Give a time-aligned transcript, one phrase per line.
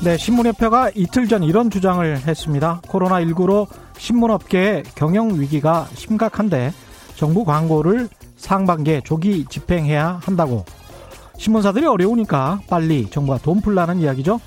[0.00, 2.80] 네, 신문협회가 이틀 전 이런 주장을 했습니다.
[2.86, 3.66] 코로나19로
[3.96, 6.72] 신문업계의 경영 위기가 심각한데
[7.16, 10.64] 정부 광고를 상반기에 조기 집행해야 한다고.
[11.36, 14.40] 신문사들이 어려우니까 빨리 정부가 돈 풀라는 이야기죠.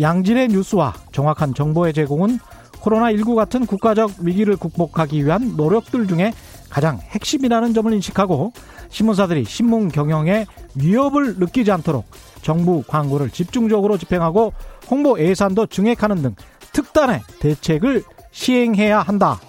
[0.00, 2.38] 양질의 뉴스와 정확한 정보의 제공은
[2.80, 6.32] 코로나19 같은 국가적 위기를 극복하기 위한 노력들 중에
[6.70, 8.52] 가장 핵심이라는 점을 인식하고
[8.90, 12.06] 신문사들이 신문 경영에 위협을 느끼지 않도록
[12.42, 14.52] 정부 광고를 집중적으로 집행하고
[14.90, 16.34] 홍보 예산도 증액하는 등
[16.72, 19.40] 특단의 대책을 시행해야 한다.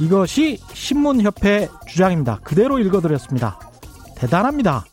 [0.00, 2.40] 이것이 신문협회 주장입니다.
[2.44, 3.58] 그대로 읽어드렸습니다.
[4.16, 4.84] 대단합니다.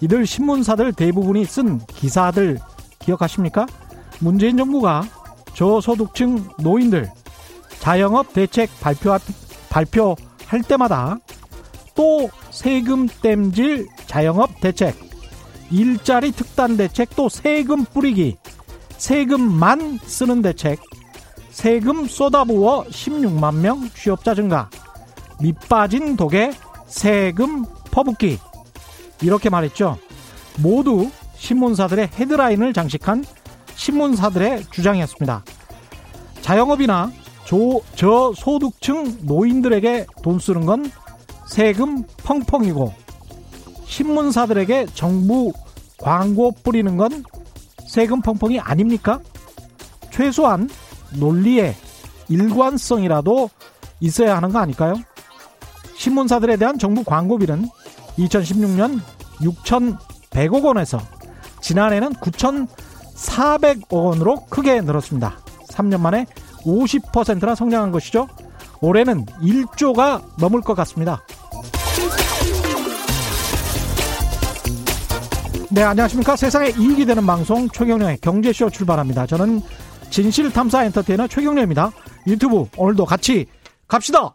[0.00, 2.58] 이들 신문사들 대부분이 쓴 기사들
[2.98, 3.66] 기억하십니까?
[4.20, 5.04] 문재인 정부가
[5.54, 7.10] 저소득층 노인들
[7.80, 9.16] 자영업 대책 발표,
[9.70, 11.16] 발표할 때마다
[11.94, 14.96] 또 세금 땜질 자영업 대책,
[15.70, 18.36] 일자리 특단 대책, 또 세금 뿌리기,
[18.98, 20.80] 세금만 쓰는 대책,
[21.50, 24.68] 세금 쏟아부어 16만 명 취업자 증가,
[25.40, 26.52] 밑빠진 독에
[26.86, 28.38] 세금 퍼붓기.
[29.22, 29.98] 이렇게 말했죠.
[30.58, 33.24] 모두 신문사들의 헤드라인을 장식한
[33.74, 35.44] 신문사들의 주장이었습니다.
[36.40, 37.10] 자영업이나
[37.44, 40.90] 조, 저소득층 노인들에게 돈 쓰는 건
[41.46, 42.92] 세금 펑펑이고
[43.86, 45.52] 신문사들에게 정부
[45.98, 47.24] 광고 뿌리는 건
[47.96, 49.20] 세금 펑펑이 아닙니까?
[50.10, 50.68] 최소한
[51.18, 51.74] 논리의
[52.28, 53.48] 일관성이라도
[54.00, 54.96] 있어야 하는 거 아닐까요?
[55.96, 57.66] 신문사들에 대한 정부 광고비는
[58.18, 59.00] 2016년
[59.40, 61.00] 6,100억 원에서
[61.62, 65.38] 지난해는 9,400억 원으로 크게 늘었습니다.
[65.70, 66.26] 3년 만에
[66.66, 68.28] 50%나 성장한 것이죠.
[68.82, 71.22] 올해는 1조가 넘을 것 같습니다.
[75.76, 76.36] 네, 안녕하십니까.
[76.36, 79.26] 세상에 이익이 되는 방송 최경련의 경제쇼 출발합니다.
[79.26, 79.60] 저는
[80.08, 81.92] 진실탐사 엔터테이너 최경련입니다.
[82.26, 83.44] 유튜브 오늘도 같이
[83.86, 84.34] 갑시다!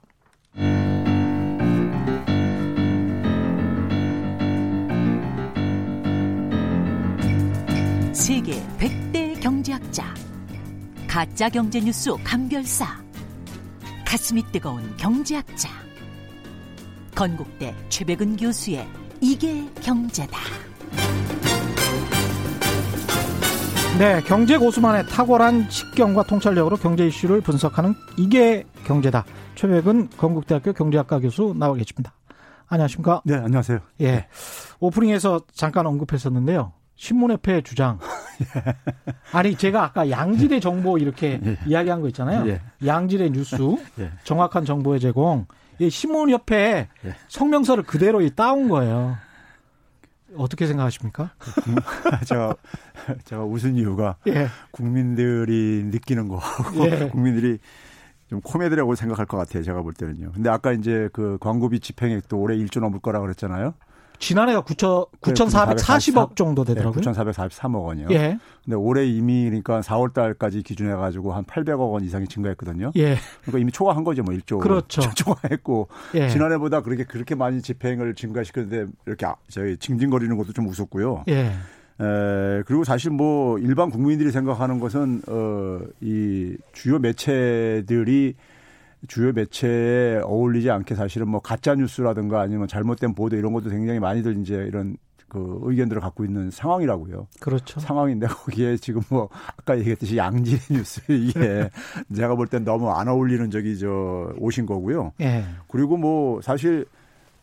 [8.14, 10.14] 세계 100대 경제학자
[11.08, 12.86] 가짜 경제 뉴스 감별사
[14.06, 15.70] 가슴이 뜨거운 경제학자
[17.16, 18.88] 건국대 최백은 교수의
[19.22, 20.38] 이게 경제다.
[24.02, 29.26] 네, 경제 고수만의 탁월한 식견과 통찰력으로 경제 이슈를 분석하는 이게 경제다.
[29.54, 32.12] 최백은 건국대학교 경제학과 교수 나와 계십니다.
[32.68, 33.22] 안녕하십니까?
[33.26, 33.80] 네, 안녕하세요.
[34.02, 34.28] 예.
[34.80, 36.72] 오프닝에서 잠깐 언급했었는데요.
[36.96, 38.00] 신문협회 주장.
[38.42, 38.74] 예.
[39.34, 41.58] 아니 제가 아까 양질의 정보 이렇게 예.
[41.68, 42.48] 이야기한 거 있잖아요.
[42.48, 42.62] 예.
[42.84, 43.58] 양질의 뉴스,
[44.00, 44.12] 예.
[44.24, 45.46] 정확한 정보의 제공.
[45.80, 47.16] 이 신문협회 예.
[47.28, 49.16] 성명서를 그대로 따온 거예요.
[50.38, 51.32] 어떻게 생각하십니까?
[52.26, 52.56] 제가
[53.26, 54.48] 제가 웃은 이유가 예.
[54.72, 57.60] 국민들이 느끼는 거하고 국민들이
[58.30, 59.62] 좀 코미디라고 생각할 것 같아요.
[59.62, 60.32] 제가 볼 때는요.
[60.32, 63.74] 근데 아까 이제 그 광고비 집행액도 올해 1조 넘을 거라 그랬잖아요.
[64.22, 67.02] 지난해가 9천 9,440억 정도 되더라고요.
[67.02, 68.08] 네, 9,443억 원이요.
[68.12, 68.38] 예.
[68.64, 72.92] 근데 올해 이미 그러니까 4월 달까지 기준해 가지고 한 800억 원 이상이 증가했거든요.
[72.96, 73.18] 예.
[73.42, 74.60] 그러니까 이미 초과한 거죠, 뭐 1조.
[74.60, 75.02] 그렇죠.
[75.16, 76.30] 초과했고 예.
[76.30, 81.24] 지난해보다 그렇게 그렇게 많이 집행을 증가시켰는데 이렇게 아, 저희 징징거리는 것도 좀 웃었고요.
[81.28, 81.54] 예.
[82.00, 88.36] 에, 그리고 사실 뭐 일반 국민들이 생각하는 것은 어, 이 주요 매체들이
[89.08, 94.40] 주요 매체에 어울리지 않게 사실은 뭐 가짜 뉴스라든가 아니면 잘못된 보도 이런 것도 굉장히 많이들
[94.42, 94.98] 이제 이런
[95.28, 97.28] 그 의견들을 갖고 있는 상황이라고요.
[97.40, 97.80] 그렇죠.
[97.80, 101.70] 상황인데 거기에 지금 뭐 아까 얘기했듯이 양질의 뉴스 이게
[102.14, 105.14] 제가 볼 땐 너무 안 어울리는 적이 저 오신 거고요.
[105.22, 105.46] 예.
[105.70, 106.86] 그리고 뭐 사실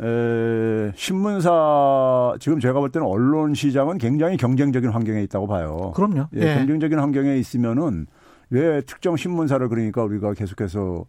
[0.01, 5.93] 에, 신문사 지금 제가 볼 때는 언론 시장은 굉장히 경쟁적인 환경에 있다고 봐요.
[5.97, 6.27] 그럼요.
[6.37, 6.55] 예, 예.
[6.57, 8.07] 경쟁적인 환경에 있으면은
[8.51, 11.05] 왜 특정 신문사를 그러니까 우리가 계속해서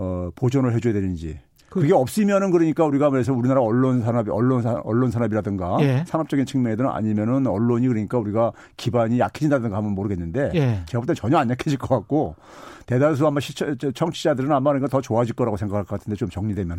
[0.00, 1.40] 어, 보존을 해줘야 되는지.
[1.68, 6.02] 그 그게 없으면은 그러니까 우리가 그래서 우리나라 언론 산업이 언론 산 언론 산업이라든가 예.
[6.06, 10.82] 산업적인 측면에는 아니면은 언론이 그러니까 우리가 기반이 약해진다든가 하면 모르겠는데 예.
[10.86, 12.36] 제가 볼 때 전혀 안 약해질 것 같고
[12.86, 16.78] 대다수 아마 시청 청취자들은 아마 그러니까 더 좋아질 거라고 생각할 것 같은데 좀 정리되면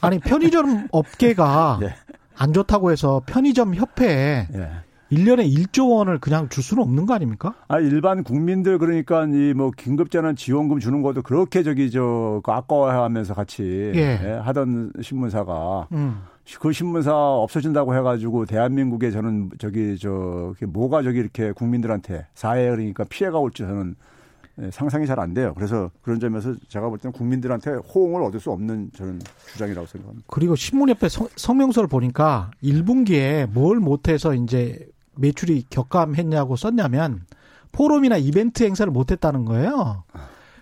[0.00, 1.94] 아니 편의점 업계가 예.
[2.34, 4.70] 안 좋다고 해서 편의점 협회에 예.
[5.12, 7.54] 1년에 1조 원을 그냥 줄 수는 없는 거 아닙니까?
[7.68, 13.92] 아, 일반 국민들 그러니까 이 뭐 긴급재난 지원금 주는 것도 그렇게 저기 저그 아까워하면서 같이
[13.94, 14.18] 예.
[14.24, 16.22] 예, 하던 신문사가 음.
[16.58, 23.38] 그 신문사 없어진다고 해가지고 대한민국에 저는 저기 저 뭐가 저기 이렇게 국민들한테 사회 그러니까 피해가
[23.38, 23.94] 올지 저는
[24.60, 25.52] 예, 상상이 잘 안 돼요.
[25.54, 29.20] 그래서 그런 점에서 제가 볼 때는 국민들한테 호응을 얻을 수 없는 저는
[29.52, 30.26] 주장이라고 생각합니다.
[30.28, 34.78] 그리고 신문협회 성명서를 보니까 1분기에 뭘 못해서 이제
[35.16, 37.24] 매출이 격감했냐고 썼냐면
[37.72, 40.04] 포럼이나 이벤트 행사를 못 했다는 거예요.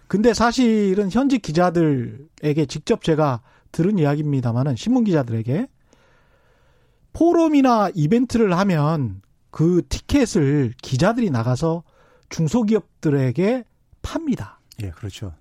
[0.06, 3.42] 근데 사실은 현직 기자들에게 직접 제가
[3.72, 5.68] 들은 이야기입니다만은 신문 기자들에게
[7.12, 11.82] 포럼이나 이벤트를 하면 그 티켓을 기자들이 나가서
[12.28, 13.64] 중소기업들에게
[14.02, 14.60] 팝니다.
[14.82, 15.34] 예, 그렇죠.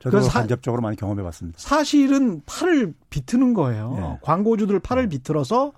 [0.00, 1.58] 저도 사, 간접적으로 많이 경험해 봤습니다.
[1.58, 3.96] 사실은 팔을 비트는 거예요.
[3.98, 4.18] 예.
[4.22, 5.08] 광고주들 팔을 예.
[5.08, 5.72] 비틀어서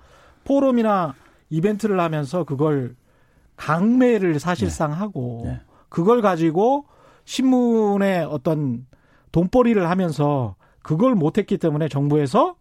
[0.45, 1.15] 포럼이나
[1.53, 2.97] 이벤트를 하면서 그걸
[3.57, 4.95] 강매를 사실상 예.
[4.95, 5.61] 하고 예.
[5.91, 6.87] 그걸 가지고
[7.27, 8.87] 신문에 어떤
[9.33, 12.57] 돈벌이를 하면서 그걸 못했기 때문에 정부에서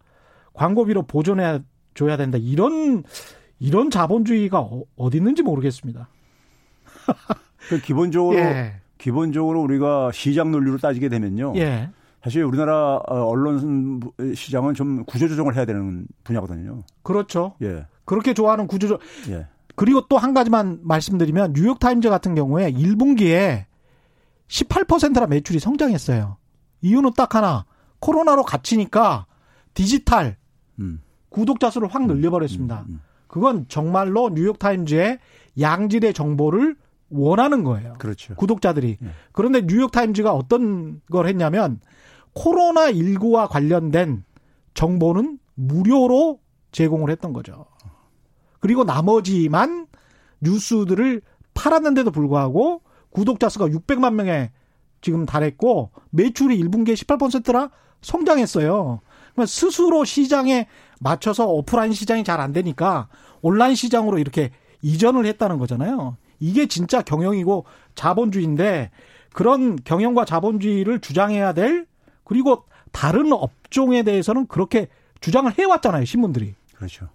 [0.52, 1.60] 광고비로 보존해
[1.94, 2.36] 줘야 된다.
[2.38, 3.02] 이런
[3.58, 6.08] 이런 자본주의가 어, 어디 있는지 모르겠습니다.
[7.68, 8.74] 그 기본적으로 예.
[8.98, 11.54] 기본적으로 우리가 시장 논리로 따지게 되면요.
[11.56, 11.88] 예.
[12.22, 14.00] 사실 우리나라 어, 언론
[14.34, 16.82] 시장은 좀 구조조정을 해야 되는 분야거든요.
[17.02, 17.54] 그렇죠.
[17.62, 17.86] 예.
[18.04, 18.98] 그렇게 좋아하는 구조조.
[19.28, 19.46] 예.
[19.74, 23.64] 그리고 또 한 가지만 말씀드리면 뉴욕 타임즈 같은 경우에 1분기에
[24.48, 26.36] 18%나 매출이 성장했어요.
[26.82, 27.64] 이유는 딱 하나.
[28.00, 29.26] 코로나로 갇히니까
[29.74, 30.36] 디지털
[30.80, 31.00] 음.
[31.28, 32.80] 구독자 수를 확 늘려버렸습니다.
[32.80, 33.00] 음, 음, 음.
[33.28, 35.18] 그건 정말로 뉴욕 타임즈의
[35.58, 36.76] 양질의 정보를
[37.08, 37.94] 원하는 거예요.
[37.98, 38.34] 그렇죠.
[38.34, 38.98] 구독자들이.
[39.00, 39.10] 네.
[39.32, 41.80] 그런데 뉴욕 타임즈가 어떤 걸 했냐면
[42.34, 44.24] 코로나 19와 관련된
[44.74, 46.40] 정보는 무료로
[46.72, 47.66] 제공을 했던 거죠.
[48.62, 49.88] 그리고 나머지만
[50.40, 51.20] 뉴스들을
[51.52, 54.52] 팔았는데도 불구하고 구독자 수가 600만 명에
[55.00, 57.70] 지금 달했고 매출이 1분기에 18%나
[58.02, 59.00] 성장했어요.
[59.32, 60.68] 그러니까 스스로 시장에
[61.00, 63.08] 맞춰서 오프라인 시장이 잘 안 되니까
[63.40, 66.16] 온라인 시장으로 이렇게 이전을 했다는 거잖아요.
[66.38, 67.64] 이게 진짜 경영이고
[67.96, 68.92] 자본주의인데
[69.32, 71.86] 그런 경영과 자본주의를 주장해야 될
[72.22, 74.86] 그리고 다른 업종에 대해서는 그렇게
[75.20, 76.54] 주장을 해왔잖아요 신문들이.
[76.76, 77.08] 그렇죠.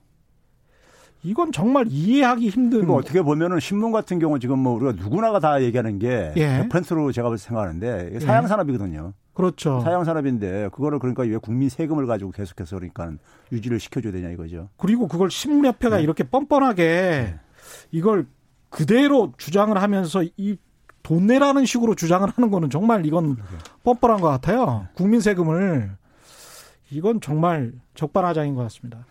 [1.28, 2.80] 이건 정말 이해하기 힘든.
[2.80, 6.68] 그리고 어떻게 보면은 신문 같은 경우 지금 뭐 우리가 누구나가 다 얘기하는 게 예.
[6.70, 8.48] 100%로 제가 생각하는데 사양 예.
[8.48, 9.14] 산업이거든요.
[9.34, 9.82] 그렇죠.
[9.82, 13.12] 사양 산업인데 그거를 그러니까 왜 국민 세금을 가지고 계속해서 그러니까
[13.52, 14.70] 유지를 시켜줘야 되냐 이거죠.
[14.78, 16.04] 그리고 그걸 신문협회가 네.
[16.04, 17.40] 이렇게 뻔뻔하게 네.
[17.92, 18.26] 이걸
[18.70, 20.58] 그대로 주장을 하면서 이
[21.08, 23.38] 돈 내라는 식으로 주장을 하는 거는 정말 이건
[23.86, 24.90] 뻔뻔한 것 같아요.
[24.94, 25.96] 국민 세금을
[26.92, 29.06] 이건 정말 적반하장인 것 같습니다.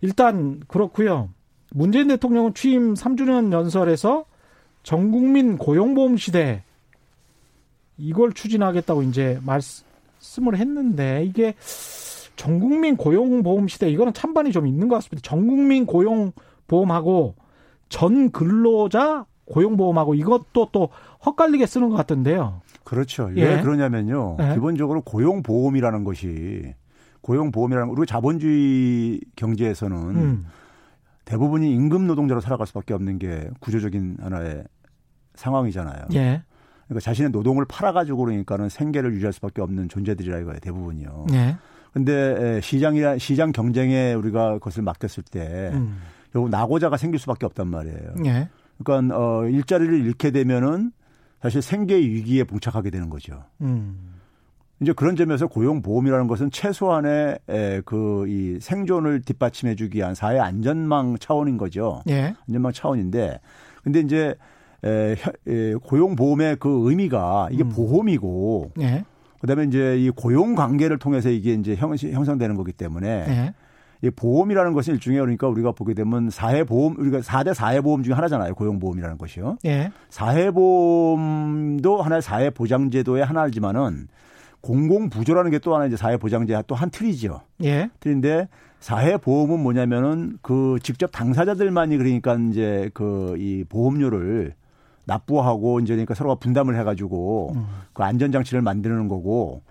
[0.00, 1.30] 일단 그렇고요.
[1.70, 4.24] 문재인 대통령은 취임 3주년 연설에서
[4.82, 6.62] 전국민 고용보험 시대
[7.96, 11.54] 이걸 추진하겠다고 이제 말씀을 했는데 이게
[12.36, 15.28] 전국민 고용보험 시대 이거는 찬반이 좀 있는 것 같습니다.
[15.28, 17.34] 전국민 고용보험하고
[17.88, 20.88] 전 근로자 고용보험하고 이것도 또
[21.26, 22.62] 헛갈리게 쓰는 것 같던데요.
[22.84, 23.30] 그렇죠.
[23.34, 23.60] 왜 예.
[23.60, 24.38] 그러냐면요.
[24.40, 24.54] 예.
[24.54, 26.74] 기본적으로 고용보험이라는 것이
[27.20, 30.46] 고용보험이라는 우리 자본주의 경제에서는 음.
[31.30, 34.64] 대부분이 임금 노동자로 살아갈 수밖에 없는 게 구조적인 하나의
[35.36, 36.06] 상황이잖아요.
[36.14, 36.42] 예.
[36.88, 41.26] 그러니까 자신의 노동을 팔아가지고 그러니까는 생계를 유지할 수밖에 없는 존재들이라 이거예요 대부분이요.
[41.32, 41.56] 예.
[41.92, 46.00] 근데 시장이라 시장 경쟁에 우리가 그것을 맡겼을 때 음.
[46.34, 48.14] 요 낙오자가 생길 수밖에 없단 말이에요.
[48.26, 48.48] 예.
[48.82, 50.90] 그러니까 어 일자리를 잃게 되면은
[51.40, 53.44] 사실 생계 위기에 봉착하게 되는 거죠.
[53.60, 54.09] 음.
[54.80, 57.38] 이제 그런 점에서 고용보험이라는 것은 최소한의
[57.84, 62.02] 그 이 생존을 뒷받침해주기 위한 사회 안전망 차원인 거죠.
[62.08, 62.34] 예.
[62.48, 63.40] 안전망 차원인데,
[63.82, 64.34] 근데 이제
[64.84, 67.68] 에, 에, 고용보험의 그 의미가 이게 음.
[67.68, 69.04] 보험이고, 예.
[69.40, 73.08] 그다음에 이제 이 고용 관계를 통해서 이게 이제 형, 형성되는 거기 때문에.
[73.08, 73.54] 예.
[74.02, 78.54] 이 보험이라는 것은 일종의 그러니까 우리가 보게 되면 사회보험 우리가 4대 사회보험 중에 하나잖아요.
[78.54, 79.58] 고용보험이라는 것이요.
[79.66, 79.92] 예.
[80.08, 84.08] 사회보험도 하나의 사회보장제도의 하나지만은
[84.60, 87.40] 공공부조라는 게 또 하나 이제 사회보장제 또 한 틀이죠.
[87.64, 87.90] 예.
[88.00, 88.48] 틀인데
[88.80, 94.54] 사회보험은 뭐냐면은 그 직접 당사자들만이 그러니까 이제 그 이 보험료를
[95.06, 97.66] 납부하고 이제 그러니까 서로가 분담을 해가지고 음.
[97.92, 99.62] 그 안전장치를 만드는 거고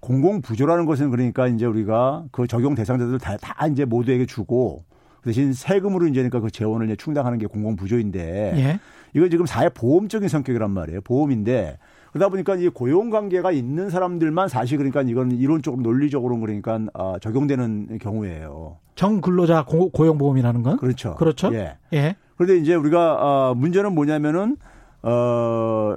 [0.00, 4.84] 공공부조라는 것은 그러니까 이제 우리가 그 적용 대상자들 다, 다 이제 모두에게 주고
[5.22, 8.80] 그 대신 세금으로 이제 그러니까 그 재원을 이제 충당하는 게 공공부조인데 예.
[9.14, 11.00] 이거 지금 사회보험적인 성격이란 말이에요.
[11.00, 11.78] 보험인데
[12.14, 17.98] 그러다 보니까 이 고용 관계가 있는 사람들만 사실 그러니까 이건 이론적으로 논리적으로 그러니까 아, 적용되는
[17.98, 18.78] 경우예요.
[18.94, 21.16] 정근로자 고용보험이라는 건 그렇죠.
[21.16, 21.52] 그렇죠.
[21.54, 21.76] 예.
[21.92, 22.14] 예.
[22.36, 24.56] 그런데 이제 우리가 아, 문제는 뭐냐면은
[25.02, 25.96] 어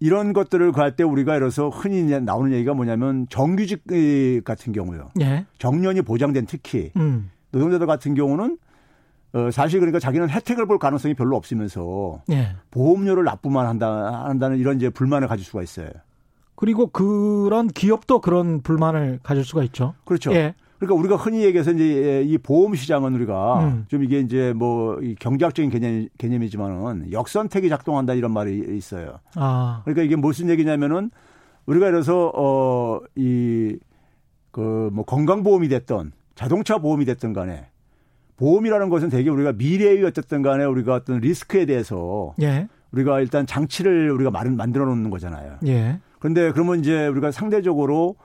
[0.00, 3.84] 이런 것들을 갈 때 우리가 이래서 흔히 나오는 얘기가 뭐냐면 정규직
[4.44, 5.10] 같은 경우요.
[5.20, 5.46] 예.
[5.58, 7.30] 정년이 보장된 특히 음.
[7.52, 8.58] 노동자들 같은 경우는
[9.32, 12.56] 어, 사실 그러니까 자기는 혜택을 볼 가능성이 별로 없으면서 예.
[12.70, 15.90] 보험료를 납부만 한다 한다는 이런 이제 불만을 가질 수가 있어요.
[16.54, 19.94] 그리고 그런 기업도 그런 불만을 가질 수가 있죠.
[20.04, 20.32] 그렇죠.
[20.32, 20.54] 예.
[20.78, 23.84] 그러니까 우리가 흔히 얘기해서 이제 이 보험 시장은 우리가 음.
[23.88, 29.18] 좀 이게 이제 뭐 경제학적인 개념, 개념이지만은 역선택이 작동한다 이런 말이 있어요.
[29.34, 29.80] 아.
[29.84, 31.10] 그러니까 이게 무슨 얘기냐면은
[31.66, 33.78] 우리가 이래서 어 이
[34.52, 37.66] 그 뭐 건강보험이 됐던 자동차 보험이 됐든 간에
[38.36, 42.68] 보험이라는 것은 되게 우리가 미래의 어쨌든 간에 우리가 어떤 리스크에 대해서 예.
[42.92, 45.58] 우리가 일단 장치를 우리가 만들어 놓는 거잖아요.
[45.66, 45.98] 예.
[46.18, 48.16] 그런데 그러면 이제 우리가 상대적으로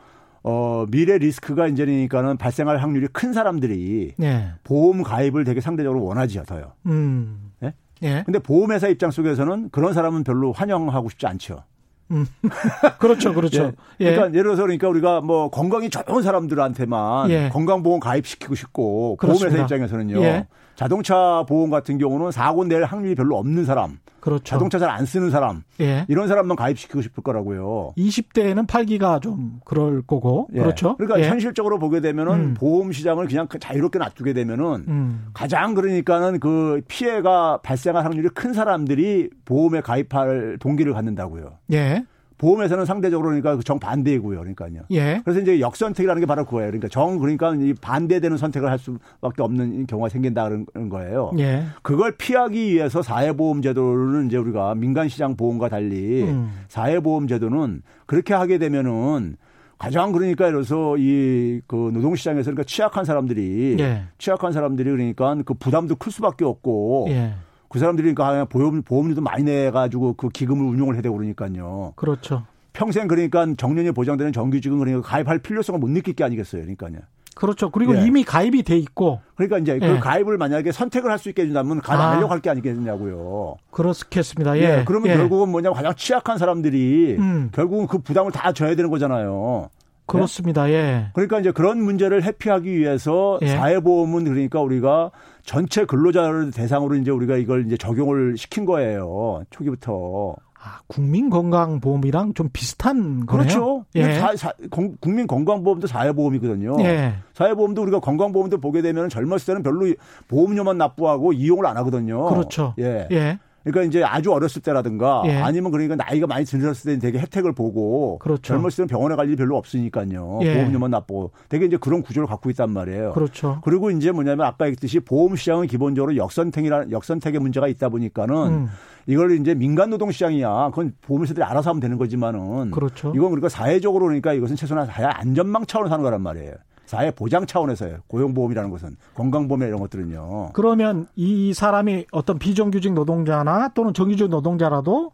[0.44, 4.54] 어, 미래 리스크가 이제니까는 발생할 확률이 큰 사람들이 예.
[4.64, 6.74] 보험 가입을 되게 상대적으로 원하지요, 더요.
[6.88, 7.52] 음.
[7.64, 7.74] 예?
[8.04, 8.24] 예.
[8.26, 11.64] 근데 보험회사 입장 속에서는 그런 사람은 별로 환영하고 싶지 않죠.
[12.12, 12.28] 음.
[13.00, 13.72] 그렇죠, 그렇죠.
[14.00, 14.12] 예.
[14.12, 14.38] 그러니까 예.
[14.38, 17.50] 를 들어서 그러니까 우리가 뭐 건강이 좋은 사람들한테만 예.
[17.50, 19.50] 건강보험 가입시키고 싶고 그렇습니다.
[19.50, 20.22] 보험회사 입장에서는요.
[20.24, 20.48] 예.
[20.76, 24.44] 자동차 보험 같은 경우는 사고 낼 확률이 별로 없는 사람, 그렇죠.
[24.44, 26.06] 자동차 잘 안 쓰는 사람, 예.
[26.10, 27.94] 이런 사람만 가입시키고 싶을 거라고요.
[27.98, 30.60] 20대에는 팔기가 좀 그럴 거고, 예.
[30.60, 30.96] 그렇죠.
[30.98, 31.30] 그러니까 예.
[31.30, 32.54] 현실적으로 보게 되면은 음.
[32.54, 35.26] 보험 시장을 그냥 그 자유롭게 놔두게 되면은 음.
[35.34, 41.58] 가장 그러니까는 그 피해가 발생할 확률이 큰 사람들이 보험에 가입할 동기를 갖는다고요.
[41.74, 42.06] 예.
[42.42, 44.40] 보험에서는 상대적으로 그러니까 그 정반대이고요.
[44.40, 44.82] 그러니까요.
[44.90, 45.22] 예.
[45.24, 46.72] 그래서 이제 역선택이라는 게 바로 그거예요.
[46.72, 51.34] 그러니까 정 그러니까 이 반대되는 선택을 할 수밖에 없는 경우가 생긴다는 거예요.
[51.38, 51.66] 예.
[51.84, 56.52] 그걸 피하기 위해서 사회보험 제도는 이제 우리가 민간 시장 보험과 달리 음.
[56.68, 59.36] 사회보험 제도는 그렇게 하게 되면은
[59.78, 64.04] 가장 그러니까 이래서 이 그 노동 시장에서 그러니까 취약한 사람들이 예.
[64.18, 67.34] 취약한 사람들이 그러니까 그 부담도 클 수밖에 없고 예.
[67.72, 71.94] 그 사람들이 그러니까 보험, 보험료도 많이 내가지고 그 기금을 운용을 해야 되고 그러니까요.
[71.96, 72.44] 그렇죠.
[72.74, 76.64] 평생 그러니까 정년이 보장되는 정규직은 그러니까 가입할 필요성을 못 느낄 게 아니겠어요.
[76.64, 77.00] 그러니까요.
[77.34, 77.72] 그렇죠.
[77.72, 78.06] 그리고 예.
[78.06, 79.22] 이미 가입이 돼 있고.
[79.36, 79.94] 그러니까 이제 그 예.
[79.94, 82.12] 그 가입을 만약에 선택을 할 수 있게 해준다면 가입 안 아.
[82.18, 83.56] 하려고 할게 아니겠냐고요.
[83.72, 84.58] 그렇겠습니다.
[84.58, 84.80] 예.
[84.80, 84.84] 예.
[84.86, 85.16] 그러면 예.
[85.16, 87.50] 결국은 뭐냐면 가장 취약한 사람들이 음.
[87.54, 89.70] 결국은 그 부담을 다 져야 되는 거잖아요.
[90.08, 90.70] 그렇습니다.
[90.72, 91.08] 예.
[91.14, 93.48] 그러니까 이제 그런 문제를 회피하기 위해서 예.
[93.48, 95.12] 사회보험은 그러니까 우리가
[95.44, 99.44] 전체 근로자를 대상으로 이제 우리가 이걸 이제 적용을 시킨 거예요.
[99.50, 100.36] 초기부터.
[100.64, 103.48] 아, 국민건강보험이랑 좀 비슷한 거네요.
[103.48, 103.86] 그렇죠.
[103.96, 104.20] 예.
[104.20, 104.54] 사, 사,
[105.00, 106.78] 국민건강보험도 사회보험이거든요.
[106.82, 107.16] 예.
[107.34, 109.92] 사회보험도 우리가 건강보험도 보게 되면 젊었을 때는 별로
[110.28, 112.26] 보험료만 납부하고 이용을 안 하거든요.
[112.28, 112.76] 그렇죠.
[112.78, 113.08] 예.
[113.12, 113.40] 예.
[113.64, 115.38] 그러니까 이제 아주 어렸을 때라든가 예.
[115.38, 118.42] 아니면 그러니까 나이가 많이 들었을 때는 되게 혜택을 보고 그렇죠.
[118.42, 120.40] 젊었을 때는 병원에 갈 일이 별로 없으니까요.
[120.42, 120.54] 예.
[120.56, 123.14] 보험료만 납부고 되게 이제 그런 구조를 갖고 있단 말이에요.
[123.14, 123.60] 그렇죠.
[123.64, 128.70] 그리고 이제 뭐냐면 아까 얘기했듯이 보험 시장은 기본적으로 역선택이라는 역선택의 문제가 있다 보니까는 음.
[129.08, 130.70] 이걸 이제 민간 노동 시장이야.
[130.70, 133.14] 그건 보험회사들이 알아서 하면 되는 거지만은 그렇죠.
[133.16, 136.54] 이건 우리가 사회적으로 그러니까 이것은 최소한 사회 안전망 차원에서 하는 거란 말이에요.
[136.92, 138.00] 사회 보장 차원에서요.
[138.08, 140.50] 고용보험이라는 것은 건강보험 이런 것들은요.
[140.52, 145.14] 그러면 이 사람이 어떤 비정규직 노동자나 또는 정규직 노동자라도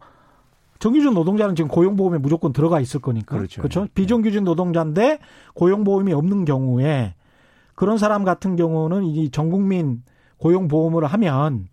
[0.80, 3.36] 정규직 노동자는 지금 고용보험에 무조건 들어가 있을 거니까.
[3.36, 3.62] 그렇죠.
[3.62, 3.82] 그렇죠?
[3.82, 3.88] 네.
[3.94, 5.20] 비정규직 노동자인데
[5.54, 7.14] 고용보험이 없는 경우에
[7.76, 10.02] 그런 사람 같은 경우는 이 전국민
[10.38, 11.68] 고용보험을 하면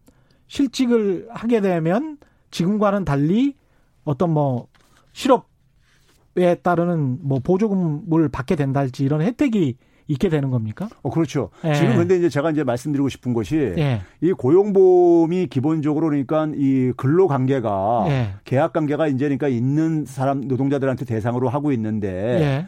[0.45, 2.19] 실직을 하게 되면
[2.51, 3.55] 지금과는 달리
[4.03, 4.67] 어떤 뭐
[5.13, 10.87] 실업에 따르는 뭐 보조금을 받게 된달지 이런 혜택이 있게 되는 겁니까?
[11.01, 11.49] 어, 그렇죠.
[11.63, 11.73] 예.
[11.73, 14.01] 지금 근데 이제 제가 이제 말씀드리고 싶은 것이 예.
[14.21, 18.29] 이 고용보험이 기본적으로 그러니까 이 근로 관계가 예.
[18.43, 22.07] 계약 관계가 이제 그러니까 있는 사람 노동자들한테 대상으로 하고 있는데
[22.41, 22.67] 예.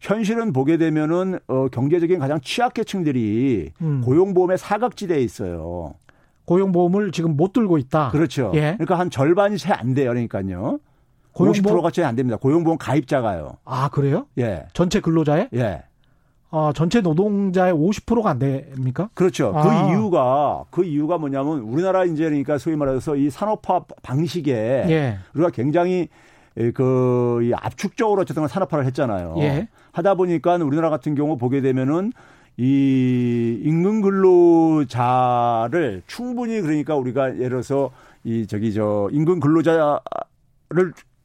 [0.00, 4.00] 현실은 보게 되면은 어 경제적인 가장 취약계층들이 음.
[4.04, 5.94] 고용보험의 사각지대에 있어요.
[6.46, 8.10] 고용보험을 지금 못 들고 있다.
[8.10, 8.52] 그렇죠.
[8.54, 8.72] 예.
[8.78, 10.08] 그러니까 한 절반이 채 안 돼요.
[10.10, 10.78] 그러니까요.
[11.32, 12.38] 고용보험 50%가 채 안 됩니다.
[12.38, 13.58] 고용보험 가입자가요.
[13.64, 14.26] 아, 그래요?
[14.38, 14.64] 예.
[14.72, 15.50] 전체 근로자의?
[15.54, 15.82] 예.
[16.50, 19.10] 어, 전체 노동자의 50%가 안 됩니까?
[19.14, 19.52] 그렇죠.
[19.52, 19.62] 그 아.
[19.62, 24.52] 그 이유가 그 이유가 뭐냐면 우리나라 이제 그러니까 소위 말해서 이 산업화 방식에
[24.88, 25.18] 예.
[25.34, 26.08] 우리가 굉장히
[26.74, 29.34] 그이 압축적으로 어쨌든 산업화를 했잖아요.
[29.38, 29.68] 예.
[29.92, 32.12] 하다 보니까 우리나라 같은 경우 보게 되면은
[32.56, 37.90] 이 임금 근로자를 충분히 그러니까 우리가 예를 들어서
[38.24, 40.00] 이 저기 저 임금 근로자를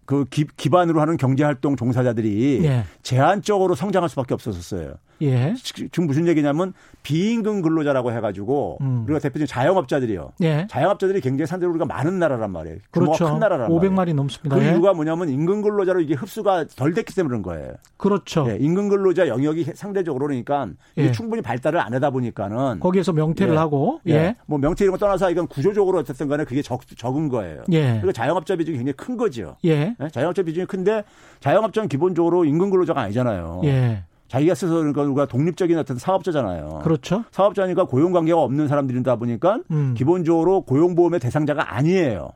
[0.05, 2.83] 그 기, 기반으로 하는 경제활동 종사자들이 예.
[3.01, 4.95] 제한적으로 성장할 수밖에 없었어요.
[5.23, 5.53] 예.
[5.63, 9.03] 지금 무슨 얘기냐면 비임금 근로자라고 해가지고 음.
[9.05, 10.33] 우리가 대표적인 자영업자들이요.
[10.41, 10.67] 예.
[10.69, 12.77] 자영업자들이 굉장히 상대로 우리가 많은 나라란 말이에요.
[12.91, 13.25] 그렇죠.
[13.25, 14.15] 큰 나라란 500마리 말이에요.
[14.15, 14.55] 넘습니다.
[14.55, 14.71] 그 예.
[14.71, 17.73] 이유가 뭐냐면 임금 근로자로 이게 흡수가 덜 됐기 때문에 그런 거예요.
[17.97, 18.45] 그렇죠.
[18.49, 18.57] 예.
[18.59, 21.11] 임금 근로자 영역이 상대적으로 그러니까 예.
[21.11, 23.57] 충분히 발달을 안 하다 보니까는 거기에서 명퇴를 예.
[23.57, 24.35] 하고 예.
[24.45, 27.63] 뭐 명퇴 이런 거 떠나서 이건 구조적으로 어쨌든 간에 그게 적, 적은 거예요.
[27.71, 27.95] 예.
[27.95, 29.57] 그리고 자영업자 비중이 굉장히 큰 거죠.
[29.65, 29.95] 예.
[30.11, 31.03] 자영업자 비중이 큰데
[31.39, 33.61] 자영업자는 기본적으로 임금 근로자가 아니잖아요.
[33.65, 34.03] 예.
[34.33, 36.79] 자기가 스스로 그러니까 누가 독립적인 어떤 사업자잖아요.
[36.83, 37.23] 그렇죠.
[37.29, 39.93] 사업자니까 고용 관계가 없는 사람들이다 보니까 음.
[39.95, 42.31] 기본적으로 고용보험의 대상자가 아니에요.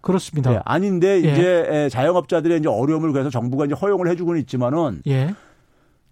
[0.00, 0.50] 그렇습니다.
[0.52, 1.32] 네, 아닌데 예.
[1.32, 5.34] 이제 자영업자들의 이제 어려움을 그래서 정부가 이제 허용을 해주고는 있지만은 예.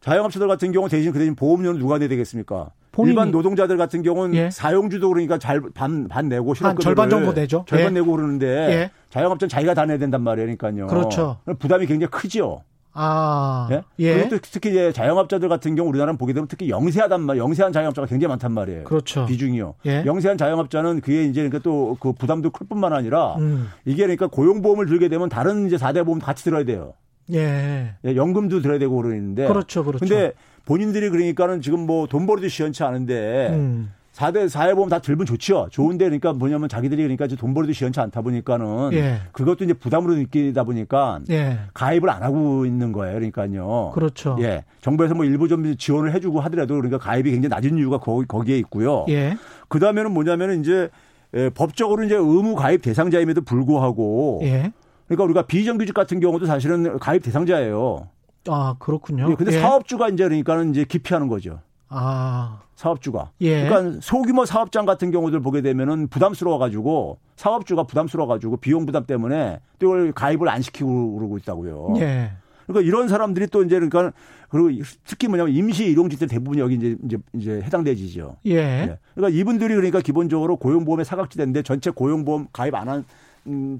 [0.00, 2.71] 자영업자들 같은 경우 대신 그 대신 보험료는 누가 내야 되겠습니까?
[3.07, 4.50] 일반 노동자들 같은 경우는 예.
[4.50, 7.64] 사용주도 그러니까 잘반 반 내고 실업급여를 절반 정도 내죠.
[7.68, 8.00] 절반 예.
[8.00, 8.90] 내고 그러는데 예.
[9.11, 10.57] 자영업자는 자기가 다 내야 된단 말이에요.
[10.57, 10.88] 그러니까요.
[10.88, 11.37] 그렇죠.
[11.61, 12.64] 부담이 굉장히 크죠.
[13.00, 13.83] 아, 예.
[14.00, 14.14] 예.
[14.28, 18.31] 그리고 특히 이제 자영업자들 같은 경우 우리나라는 보게 되면 특히 영세하단 말, 영세한 자영업자가 굉장히
[18.31, 18.85] 많단 말이에요.
[18.85, 19.26] 그렇죠.
[19.26, 19.75] 비중이요.
[19.87, 20.02] 예.
[20.05, 23.69] 영세한 자영업자는 그게 이제 그러니까 또 그 부담도 클 뿐만 아니라 음.
[23.85, 26.95] 이게 그러니까 고용보험을 들게 되면 다른 이제 4대 보험 같이 들어야 돼요.
[27.33, 27.95] 예.
[28.05, 28.17] 예.
[28.17, 29.47] 연금도 들어야 되고 그러는데.
[29.47, 30.05] 그렇죠, 그렇죠.
[30.05, 30.33] 근데
[30.64, 33.93] 본인들이 그러니까는 지금 뭐 돈 벌어도 시원치 않은데 음.
[34.18, 35.68] 4대 사회보험 다 들면 좋죠.
[35.70, 39.20] 좋은데 그러니까 뭐냐면 자기들이 그러니까 돈 벌어도 시원치 않다 보니까는 예.
[39.30, 41.60] 그것도 이제 부담으로 느끼다 보니까 예.
[41.72, 43.14] 가입을 안 하고 있는 거예요.
[43.14, 43.92] 그러니까요.
[43.94, 44.37] 그렇죠.
[44.40, 44.64] 예.
[44.80, 49.06] 정부에서 뭐 일부 좀 지원을 해주고 하더라도 그러니까 가입이 굉장히 낮은 이유가 거기, 거기에 있고요.
[49.08, 49.37] 예.
[49.68, 50.88] 그 다음에는 뭐냐면은 이제
[51.34, 54.72] 예, 법적으로 이제 의무 가입 대상자임에도 불구하고 예.
[55.06, 58.08] 그러니까 우리가 비정규직 같은 경우도 사실은 가입 대상자예요.
[58.48, 59.30] 아 그렇군요.
[59.30, 59.60] 예, 근데 예.
[59.60, 61.60] 사업주가 이제 그러니까는 이제 기피하는 거죠.
[61.88, 62.61] 아.
[62.75, 63.33] 사업주가.
[63.40, 63.64] 예.
[63.64, 69.59] 그러니까 소규모 사업장 같은 경우들 보게 되면은 부담스러워 가지고 사업주가 부담스러워 가지고 비용 부담 때문에
[69.78, 71.95] 또 이걸 가입을 안 시키고 그러고 있다고요.
[71.99, 72.33] 예.
[72.68, 74.12] 그러니까 이런 사람들이 또 이제 그러니까
[74.49, 78.37] 그리고 특히 뭐냐면 임시 일용직들 대부분 여기 이제 이제 이제 해당되지죠.
[78.47, 78.52] 예.
[78.54, 78.99] 예.
[79.14, 83.04] 그러니까 이분들이 그러니까 기본적으로 고용보험에 사각지대인데 전체 고용보험 가입 안한 음,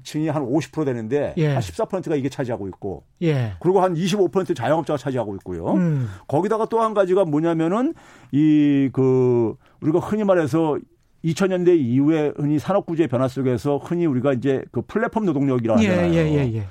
[0.03, 1.47] 층이 한 50% 되는데 예.
[1.53, 3.53] 한 14%가 이게 차지하고 있고 예.
[3.59, 5.73] 그리고 한 25% 자영업자가 차지하고 있고요.
[5.73, 6.07] 음.
[6.27, 7.93] 거기다가 또 한 가지가 뭐냐면은
[8.31, 10.77] 이 그 우리가 흔히 말해서
[11.23, 16.13] 2000년대 이후에 흔히 산업 구조의 변화 속에서 흔히 우리가 이제 그 플랫폼 노동력이라고 예, 하잖아요.
[16.13, 16.63] 예, 예, 예.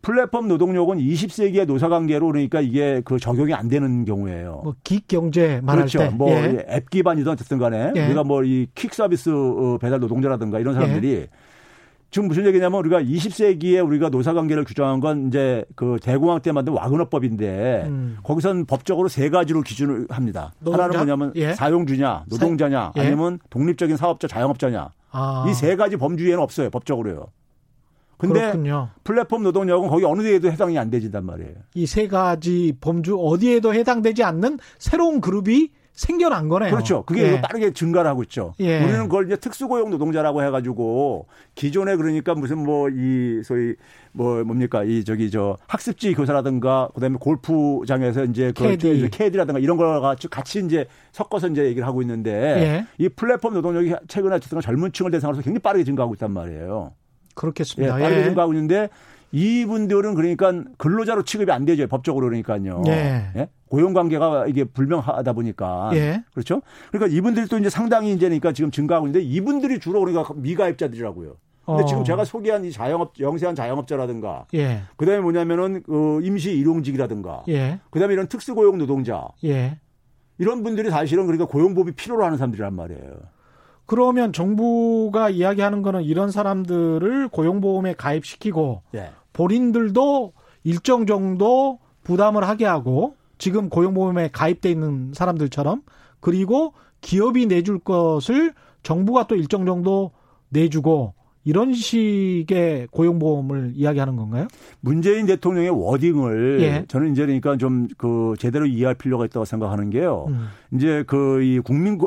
[0.00, 4.60] 플랫폼 노동력은 20세기의 노사관계로 그러니까 이게 그 적용이 안 되는 경우예요.
[4.62, 5.98] 뭐 기경제 말할 그렇죠.
[5.98, 6.08] 때.
[6.10, 6.80] 뭐앱 예.
[6.90, 8.06] 기반이든 어쨌든 간에 예.
[8.06, 11.28] 우리가 뭐이퀵 서비스 어, 배달 노동자라든가 이런 사람들이 예.
[12.10, 17.84] 지금 무슨 얘기냐면 우리가 20세기에 우리가 노사관계를 규정한 건 이제 그 대공황 때 만든 와그너법인데
[17.86, 18.18] 음.
[18.22, 20.52] 거기선 법적으로 세 가지로 기준을 합니다.
[20.60, 20.84] 노동자?
[20.84, 21.52] 하나는 뭐냐면 예.
[21.52, 23.00] 사용주냐, 노동자냐, 예.
[23.00, 24.90] 아니면 독립적인 사업자, 자영업자냐.
[25.10, 25.46] 아.
[25.48, 27.26] 이세 가지 범주에는 없어요 법적으로요.
[28.16, 28.88] 근데 그렇군요.
[29.04, 31.52] 플랫폼 노동력은 거기 어느 데에도 해당이 안 되진단 말이에요.
[31.74, 36.70] 이 세 가지 범주 어디에도 해당되지 않는 새로운 그룹이 생겨난 거네요.
[36.70, 37.02] 그렇죠.
[37.02, 37.40] 그게 예.
[37.40, 38.54] 빠르게 증가를 하고 있죠.
[38.60, 38.78] 예.
[38.84, 43.74] 우리는 그걸 이제 특수고용 노동자라고 해가지고 기존에 그러니까 무슨 뭐 이 소위
[44.12, 49.08] 뭐 뭡니까 이 저기 저 학습지 교사라든가 그다음에 골프장에서 이제 그 캐디.
[49.10, 52.86] 캐디라든가 이런 거가 같이 이제 섞어서 이제 얘기를 하고 있는데 예.
[53.04, 56.92] 이 플랫폼 노동력이 최근에 어쨌든 젊은 층을 대상으로 굉장히 빠르게 증가하고 있단 말이에요.
[57.34, 57.98] 그렇겠습니다.
[57.98, 58.24] 예, 빠르게 예.
[58.26, 58.88] 증가하고 있는데
[59.32, 61.86] 이분들은 그러니까 근로자로 취급이 안 되죠.
[61.86, 62.82] 법적으로 그러니까요.
[62.86, 63.30] 예.
[63.36, 63.48] 예?
[63.68, 65.90] 고용 관계가 이게 불명하다 보니까.
[65.94, 66.22] 예.
[66.32, 66.62] 그렇죠?
[66.90, 71.36] 그러니까 이분들이 또 이제 상당히 이제니까 지금 증가하고 있는데 이분들이 주로 그러니까 미가입자들이라고요.
[71.66, 71.84] 근데 어.
[71.84, 74.84] 지금 제가 소개한 이 자영업 영세한 자영업자라든가 예.
[74.96, 77.78] 그다음에 뭐냐면은 그 임시 일용직이라든가 예.
[77.90, 79.78] 그다음에 이런 특수 고용 노동자 예.
[80.38, 83.16] 이런 분들이 사실은 그러니까 고용법이 필요로 하는 사람들이란 말이에요.
[83.84, 89.10] 그러면 정부가 이야기하는 거는 이런 사람들을 고용보험에 가입시키고 예.
[89.38, 90.32] 본인들도
[90.64, 95.82] 일정 정도 부담을 하게 하고 지금 고용보험에 가입돼 있는 사람들처럼
[96.18, 100.10] 그리고 기업이 내줄 것을 정부가 또 일정 정도
[100.48, 101.14] 내주고
[101.48, 104.48] 이런 식의 고용보험을 이야기하는 건가요?
[104.80, 106.84] 문재인 대통령의 워딩을 예.
[106.88, 110.26] 저는 이제 그러니까 좀 그 제대로 이해할 필요가 있다고 생각하는 게요.
[110.28, 110.48] 음.
[110.72, 111.98] 이제 그 이 국민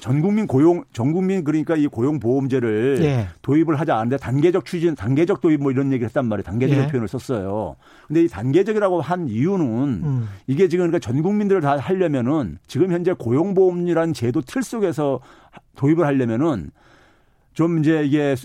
[0.00, 3.28] 전 국민 고용 전 국민 그러니까 이 고용보험제를 예.
[3.42, 6.44] 도입을 하지 않는데 단계적 추진, 단계적 도입 뭐 이런 얘기를 했단 말이에요.
[6.44, 6.88] 단계적인 예.
[6.88, 7.76] 표현을 썼어요.
[8.06, 9.66] 근데 이 단계적이라고 한 이유는
[10.04, 10.28] 음.
[10.46, 15.20] 이게 지금 그러니까 전 국민들을 다 하려면은 지금 현재 고용보험이라는 제도 틀 속에서
[15.76, 16.70] 도입을 하려면은
[17.52, 18.36] 좀 이제 이게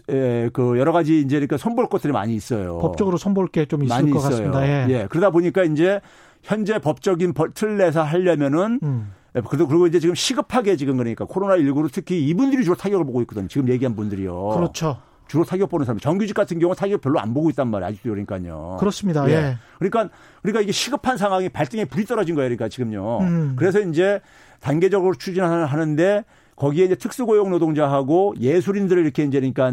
[0.54, 2.80] 그 여러 가지 이제 그러니까 손볼 것들이 많이 있어요.
[2.80, 4.22] 법적으로 손볼 게 좀 있을 것 있어요.
[4.30, 4.68] 같습니다.
[4.68, 4.88] 예.
[4.89, 5.08] 예.
[5.10, 6.02] 그러다 보니까 이제
[6.44, 9.12] 현재 법적인 틀 내에서 하려면은 음.
[9.36, 13.48] 예, 그리고 이제 지금 시급하게 지금 그러니까 코로나 19로 특히 이분들이 주로 타격을 보고 있거든요.
[13.48, 14.50] 지금 얘기한 분들이요.
[14.56, 14.98] 그렇죠.
[15.28, 15.98] 주로 타격 보는 사람.
[16.00, 17.89] 정규직 같은 경우 타격 별로 안 보고 있단 말이에요.
[17.89, 18.78] 아직도 그러니까요.
[18.80, 19.28] 그렇습니다.
[19.30, 19.34] 예.
[19.34, 19.58] 예.
[19.80, 20.10] 그러니까
[20.41, 22.48] 그러니까 이게 시급한 상황이 발등에 불이 떨어진 거예요.
[22.48, 23.20] 그러니까 지금요.
[23.22, 23.56] 음.
[23.58, 24.22] 그래서 이제
[24.62, 26.24] 단계적으로 추진하는데
[26.56, 29.72] 거기에 이제 특수고용 노동자하고 예술인들을 이렇게 이제 그러니까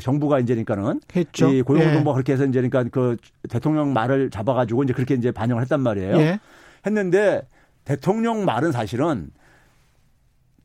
[0.00, 1.48] 정부가 이제 그러니까는 했죠.
[1.48, 2.12] 이 고용노동부 예.
[2.12, 3.16] 그렇게 해서 이제 그러니까 그
[3.48, 6.16] 대통령 말을 잡아가지고 이제 그렇게 이제 반영을 했단 말이에요.
[6.16, 6.40] 예.
[6.86, 7.42] 했는데
[7.84, 9.30] 대통령 말은 사실은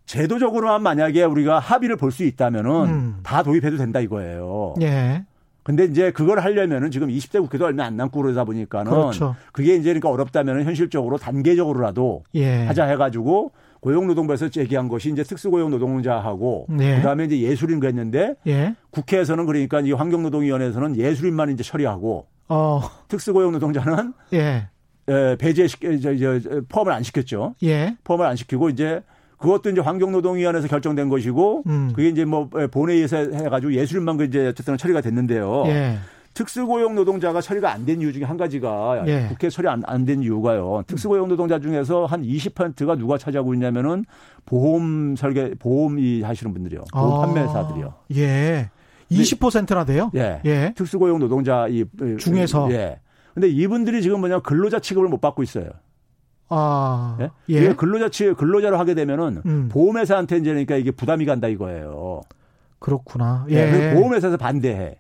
[0.06, 3.20] 제도적으로만 만약에 우리가 합의를 볼 수 있다면은 음.
[3.22, 4.74] 다 도입해도 된다 이거예요.
[4.82, 5.24] 예.
[5.62, 9.36] 근데 이제 그걸 하려면은 지금 20대 국회도 얼마 안 남고 그러다 보니까는 그렇죠.
[9.52, 12.66] 그게 이제 그러니까 어렵다면은 현실적으로 단계적으로라도 예.
[12.66, 16.98] 하자 해가지고 고용노동부에서 제기한 것이 이제 특수고용 노동자하고 예.
[16.98, 18.76] 그다음에 이제 예술인 그랬는데 예.
[18.92, 22.82] 국회에서는 그러니까 이 환경노동위원회에서는 예술인만 이제 처리하고 어.
[23.08, 24.68] 특수고용 노동자는 예.
[25.40, 27.56] 배제 시켜 저, 저, 포함을 안 시켰죠.
[27.64, 27.96] 예.
[28.04, 29.02] 포함을 안 시키고 이제
[29.38, 31.94] 그것도 이제 환경노동위원회에서 결정된 것이고 음.
[31.96, 35.64] 그게 이제 뭐 본회의에서 해가지고 예술만 그 이제 어쨌든 처리가 됐는데요.
[35.68, 35.98] 예.
[36.34, 39.26] 특수고용 노동자가 처리가 안 된 이유 중에 한 가지가 예.
[39.30, 40.84] 국회 처리 안 된 이유가요.
[40.88, 44.06] 특수고용 노동자 중에서 한 20%가 누가 차지하고 있냐면은
[44.46, 46.82] 보험 설계 보험이 하시는 분들이요.
[46.94, 47.26] 보험 아.
[47.26, 47.94] 판매사들이요.
[48.16, 48.70] 예.
[49.12, 50.12] 20%나 돼요?
[50.16, 50.42] 예.
[50.46, 50.74] 예.
[50.76, 51.84] 특수고용 노동자 이
[52.20, 53.00] 중에서 예.
[53.34, 55.70] 근데 이분들이 지금 뭐냐 근로자 취급을 못 받고 있어요.
[56.52, 57.30] 아, 예?
[57.50, 57.74] 예.
[57.74, 59.70] 근로자 취 근로자로 하게 되면은 음.
[59.72, 62.22] 보험회사한테 이제 그러니까 이게 부담이 간다 이거예요.
[62.80, 63.46] 그렇구나.
[63.50, 63.56] 예.
[63.92, 63.94] 예.
[63.96, 64.98] 보험회사에서 반대해.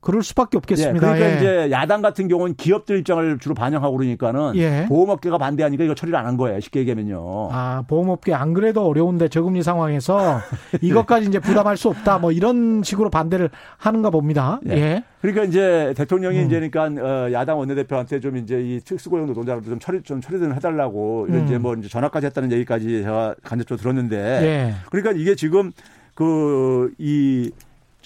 [0.00, 1.14] 그럴 수밖에 없겠습니다.
[1.14, 1.36] 예, 그러니까 예.
[1.36, 4.86] 이제 야당 같은 경우는 기업들 입장을 주로 반영하고 그러니까는 예.
[4.88, 6.60] 보험업계가 반대하니까 이거 처리를 안 한 거예요.
[6.60, 7.48] 쉽게 얘기하면요.
[7.50, 10.38] 아 보험업계 안 그래도 어려운데 저금리 상황에서
[10.80, 12.18] 이것까지 이제 부담할 수 없다.
[12.18, 14.60] 뭐 이런 식으로 반대를 하는가 봅니다.
[14.68, 14.72] 예.
[14.72, 15.04] 예.
[15.20, 16.46] 그러니까 이제 대통령이 음.
[16.46, 20.54] 이제 그러니까 어, 야당 원내대표한테 좀 이제 이 특수고용 노동자들 좀 처리 좀 처리 좀
[20.54, 21.46] 해달라고 이런 음.
[21.46, 24.74] 이제 뭐 이제 전화까지 했다는 얘기까지 제가 간접적으로 들었는데 예.
[24.90, 25.72] 그러니까 이게 지금
[26.14, 27.50] 그이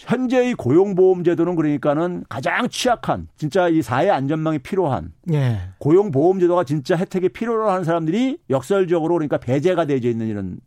[0.06, 5.60] 현재의 고용보험제도는 그러니까는 가장 취약한 진짜 이 사회 안전망이 필요한 예.
[5.78, 10.58] 고용보험제도가 진짜 혜택이 필요로 하는 사람들이 역설적으로 그러니까 배제가 되어 있는 이런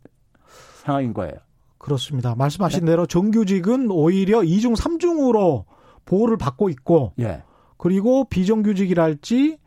[0.82, 1.34] 상황인 거예요.
[1.78, 2.34] 그렇습니다.
[2.34, 2.92] 말씀하신 네?
[2.92, 5.64] 대로 정규직은 오히려 2중 3중으로
[6.04, 7.42] 보호를 받고 있고 예.
[7.76, 9.58] 그리고 비정규직이랄지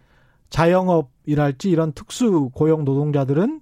[0.49, 3.61] 자영업이랄지 이런 특수 고용 노동자들은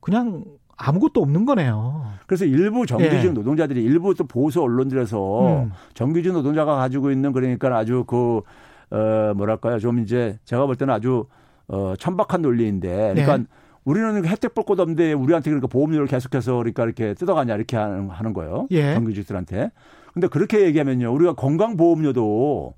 [0.00, 0.44] 그냥
[0.76, 2.04] 아무것도 없는 거네요.
[2.26, 3.30] 그래서 일부 정규직 예.
[3.30, 5.72] 노동자들이 일부 또 보수 언론들에서 음.
[5.94, 8.42] 정규직 노동자가 가지고 있는 그러니까 아주 그,
[8.90, 9.78] 어, 뭐랄까요.
[9.78, 11.26] 좀 이제 제가 볼 때는 아주
[11.68, 13.12] 어, 천박한 논리인데.
[13.14, 13.44] 그러니까 네.
[13.84, 18.32] 우리는 혜택 볼 것도 없는데 우리한테 그러니까 보험료를 계속해서 그러니까 이렇게 뜯어가냐 이렇게 하는, 하는
[18.32, 18.66] 거예요.
[18.72, 18.94] 예.
[18.94, 19.70] 정규직들한테.
[20.12, 21.12] 근데 그렇게 얘기하면요.
[21.12, 22.74] 우리가 건강보험료도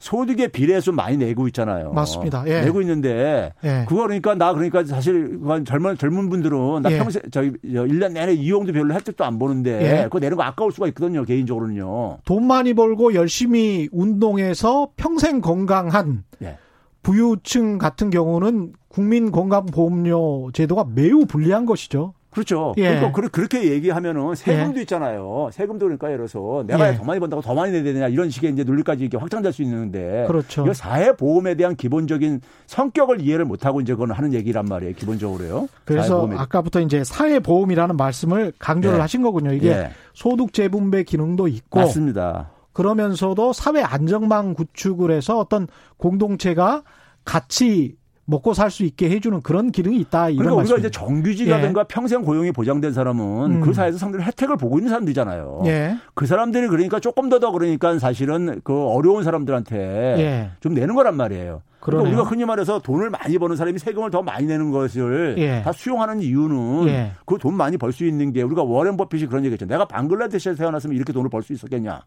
[0.00, 1.92] 소득에 비례해서 많이 내고 있잖아요.
[1.92, 2.42] 맞습니다.
[2.46, 2.62] 예.
[2.62, 3.84] 내고 있는데 예.
[3.86, 6.98] 그거 그러니까 나 그러니까 사실 젊은 젊은 분들은 나 예.
[6.98, 10.02] 평생 저희 1년 내내 이용도 별로 혜택도 안 보는데 예.
[10.04, 11.24] 그거 내는 거 아까울 수가 있거든요.
[11.24, 12.18] 개인적으로는요.
[12.24, 16.56] 돈 많이 벌고 열심히 운동해서 평생 건강한 예.
[17.02, 22.14] 부유층 같은 경우는 국민 건강보험료 제도가 매우 불리한 것이죠.
[22.30, 22.74] 그렇죠.
[22.78, 23.00] 예.
[23.00, 24.82] 그러니까 그렇게 얘기하면은 세금도 예.
[24.82, 25.50] 있잖아요.
[25.52, 26.96] 세금도 그러니까 예를 들어서 내가 예.
[26.96, 30.24] 더 많이 번다고 더 많이 내야 되냐 이런 식의 이제 논리까지 이렇게 확장될 수 있는데
[30.28, 30.62] 그렇죠.
[30.62, 34.94] 이거 사회 보험에 대한 기본적인 성격을 이해를 못 하고 이제 그건 하는 얘기란 말이에요.
[34.94, 35.68] 기본적으로요.
[35.84, 39.00] 그래서 아까부터 이제 사회 보험이라는 말씀을 강조를 예.
[39.00, 39.52] 하신 거군요.
[39.52, 39.90] 이게 예.
[40.14, 42.50] 소득 재분배 기능도 있고 맞습니다.
[42.72, 45.66] 그러면서도 사회 안정망 구축을 해서 어떤
[45.96, 46.82] 공동체가
[47.24, 47.96] 같이
[48.30, 50.30] 먹고 살 수 있게 해주는 그런 기능이 있다.
[50.30, 51.84] 이런 그러니까 우리가 이제 정규직이라든가 예.
[51.88, 53.60] 평생 고용이 보장된 사람은 음.
[53.60, 55.62] 그 사회에서 상당히 혜택을 보고 있는 사람들이잖아요.
[55.66, 55.96] 예.
[56.14, 59.76] 그 사람들이 그러니까 조금 더 더 그러니까 사실은 그 어려운 사람들한테
[60.18, 60.50] 예.
[60.60, 61.62] 좀 내는 거란 말이에요.
[61.80, 65.62] 그러니까 우리가 흔히 말해서 돈을 많이 버는 사람이 세금을 더 많이 내는 것을 예.
[65.62, 67.12] 다 수용하는 이유는 예.
[67.24, 69.66] 그돈 많이 벌 수 있는 게 우리가 워렌 버핏이 그런 얘기했죠.
[69.66, 72.02] 내가 방글라데시에 태어났으면 이렇게 돈을 벌 수 있었겠냐.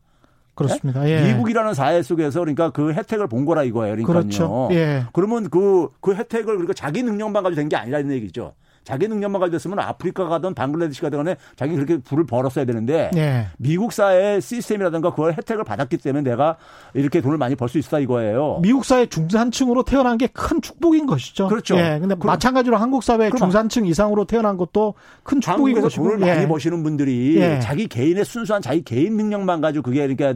[0.55, 1.09] 그렇습니다.
[1.09, 1.33] 예?
[1.33, 3.95] 미국이라는 사회 속에서 그러니까 그 혜택을 본 거라 이거예요.
[3.95, 4.21] 그러니까요.
[4.21, 4.69] 그렇죠.
[4.71, 5.03] 예.
[5.13, 8.53] 그러면 그, 그 혜택을 그러니까 자기 능력만 가지고 된 게 아니라는 얘기죠.
[8.83, 13.47] 자기 능력만 가졌으면 아프리카 가든 방글라데시 가든 간에 자기 그렇게 불을 벌었어야 되는데 네.
[13.57, 16.57] 미국 사회 시스템이라든가 그걸 혜택을 받았기 때문에 내가
[16.93, 18.59] 이렇게 돈을 많이 벌 수 있다 이거예요.
[18.61, 21.47] 미국 사회 중산층으로 태어난 게 큰 축복인 것이죠.
[21.47, 21.77] 그렇죠.
[21.77, 21.97] 예.
[21.99, 26.33] 근데 그럼, 마찬가지로 한국 사회 중산층 이상으로 태어난 것도 큰 축복인 것이고 돈을 예.
[26.35, 27.59] 많이 버시는 분들이 예.
[27.61, 30.33] 자기 개인의 순수한 자기 개인 능력만 가지고 그게 그러니까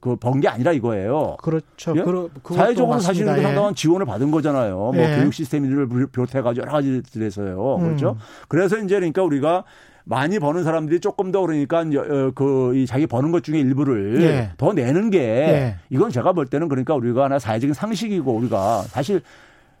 [0.00, 1.36] 그번 게 아니라 이거예요.
[1.42, 1.94] 그렇죠.
[1.96, 2.02] 예?
[2.42, 3.42] 그, 사회적으로 사실은 예.
[3.42, 4.76] 상당한 지원을 받은 거잖아요.
[4.76, 5.16] 뭐 예.
[5.16, 7.76] 교육 시스템을 비롯해 가지고 여러 가지들에서요.
[7.76, 7.85] 음.
[7.86, 8.16] 그렇죠.
[8.48, 9.64] 그래서 이제 그러니까 우리가
[10.08, 14.50] 많이 버는 사람들이 조금 더 그러니까 어, 그이 자기 버는 것 중에 일부를 예.
[14.56, 15.76] 더 내는 게 예.
[15.90, 19.20] 이건 제가 볼 때는 그러니까 우리가 하나 사회적인 상식이고 우리가 사실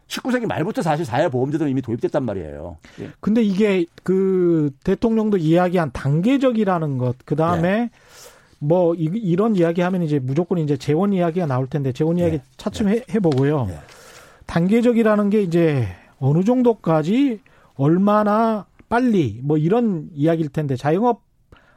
[0.08, 2.76] 19세기 말부터 사실 사회보험제도는 이미 도입됐단 말이에요.
[3.00, 3.10] 예.
[3.20, 7.90] 근데 이게 그 대통령도 이야기한 단계적이라는 것, 그 다음에 예.
[8.58, 12.42] 뭐 이, 런 이야기 하면 이제 무조건 이제 재원 이야기가 나올 텐데 재원 이야기 예.
[12.56, 13.68] 차츰 해, 해보고요.
[13.70, 13.78] 예.
[14.46, 15.86] 단계적이라는 게 이제
[16.18, 17.40] 어느 정도까지
[17.76, 21.22] 얼마나 빨리 뭐 이런 이야기일 텐데 자영업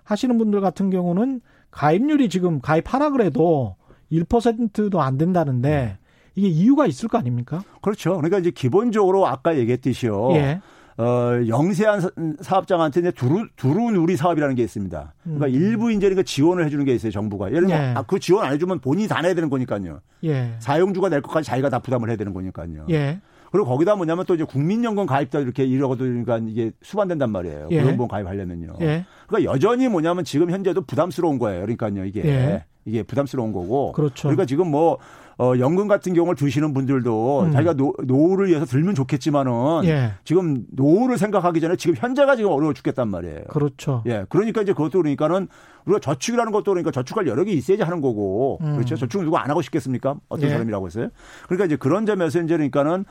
[0.03, 3.75] 하시는 분들 같은 경우는 가입률이 지금 가입하라 그래도
[4.12, 5.97] 1%도 안 된다는데
[6.35, 7.63] 이게 이유가 있을 거 아닙니까?
[7.81, 8.15] 그렇죠.
[8.15, 10.31] 그러니까 이제 기본적으로 아까 얘기했듯이요.
[10.33, 10.62] 예.
[10.97, 12.01] 어, 영세한
[12.41, 15.13] 사업장한테 이제 두루, 두루 누리 사업이라는 게 있습니다.
[15.23, 15.51] 그러니까 음.
[15.53, 17.47] 일부 이제 그 지원을 해주는 게 있어요, 정부가.
[17.51, 17.93] 예를 들면 예.
[17.95, 20.01] 아, 그 지원 안 해주면 본인이 다 내야 되는 거니까요.
[20.25, 20.55] 예.
[20.59, 22.88] 사용주가 낼 것까지 자기가 다 부담을 해야 되는 거니까요.
[22.89, 23.21] 예.
[23.51, 27.67] 그리고 거기다 뭐냐면 또 이제 국민연금 가입자 이렇게 이러고도 그러니까 이게 수반된단 말이에요.
[27.71, 27.81] 예.
[27.81, 28.75] 고용보험 가입하려면요.
[28.81, 29.05] 예.
[29.27, 31.62] 그러니까 여전히 뭐냐면 지금 현재도 부담스러운 거예요.
[31.62, 32.05] 그러니까요.
[32.05, 32.65] 이게 예.
[32.85, 33.91] 이게 부담스러운 거고.
[33.93, 34.23] 그렇죠.
[34.23, 34.97] 그러니까 지금 뭐
[35.39, 37.51] 어, 연금 같은 경우를 드시는 분들도 음.
[37.53, 40.12] 자기가 노, 노후를 위해서 들면 좋겠지만은 예.
[40.25, 43.43] 지금 노후를 생각하기 전에 지금 현재가 지금 어려워 죽겠단 말이에요.
[43.49, 44.03] 그렇죠.
[44.05, 44.25] 예.
[44.27, 45.47] 그러니까 이제 그것도 그러니까는
[45.85, 48.73] 우리가 저축이라는 것도 그러니까 저축할 여력이 있어야지 하는 거고 음.
[48.73, 48.97] 그렇죠.
[48.97, 50.15] 저축을 누가 안 하고 싶겠습니까?
[50.27, 50.51] 어떤 예.
[50.51, 51.07] 사람이라고 했어요.
[51.45, 53.05] 그러니까 이제 그런 점에서 이제 그러니까는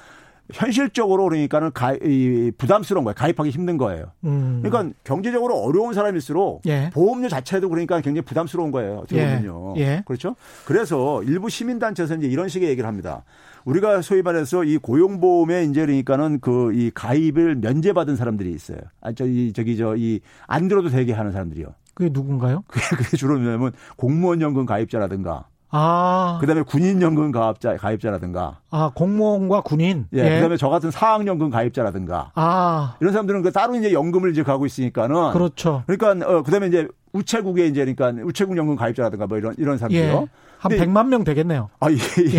[0.52, 3.14] 현실적으로 그러니까는 가, 이 부담스러운 거예요.
[3.14, 4.12] 가입하기 힘든 거예요.
[4.24, 4.60] 음.
[4.62, 6.90] 그러니까 경제적으로 어려운 사람일수록 예.
[6.92, 8.98] 보험료 자체도 그러니까 굉장히 부담스러운 거예요.
[9.02, 9.36] 어떻게 예.
[9.36, 9.74] 보면요.
[9.78, 10.02] 예.
[10.06, 10.36] 그렇죠?
[10.64, 13.24] 그래서 일부 시민단체에서 이제 이런 식의 얘기를 합니다.
[13.64, 18.78] 우리가 소위 말해서 이 고용보험에 이제 그러니까는 그 이 가입을 면제받은 사람들이 있어요.
[19.00, 21.66] 아, 저기, 저기, 저, 이 안 들어도 되게 하는 사람들이요.
[21.94, 22.62] 그게 누군가요?
[22.68, 26.38] 그게 주로 뭐냐면 공무원 연금 가입자라든가 아.
[26.40, 28.58] 그다음에 군인연금 가입자 가입자라든가.
[28.70, 30.06] 아 공무원과 군인.
[30.14, 30.18] 예.
[30.18, 30.34] 예.
[30.36, 32.32] 그다음에 저 같은 사학연금 가입자라든가.
[32.34, 32.96] 아.
[33.00, 35.32] 이런 사람들은 그 따로 이제 연금을 이제 가고 있으니까는.
[35.32, 35.82] 그렇죠.
[35.86, 40.00] 그러니까 어 그다음에 이제 우체국에 이제 그러니까 우체국 연금 가입자라든가 뭐 이런 이런 사람들요.
[40.00, 40.28] 예.
[40.58, 41.70] 한 100만 명 되겠네요.
[41.78, 41.94] 아, 예.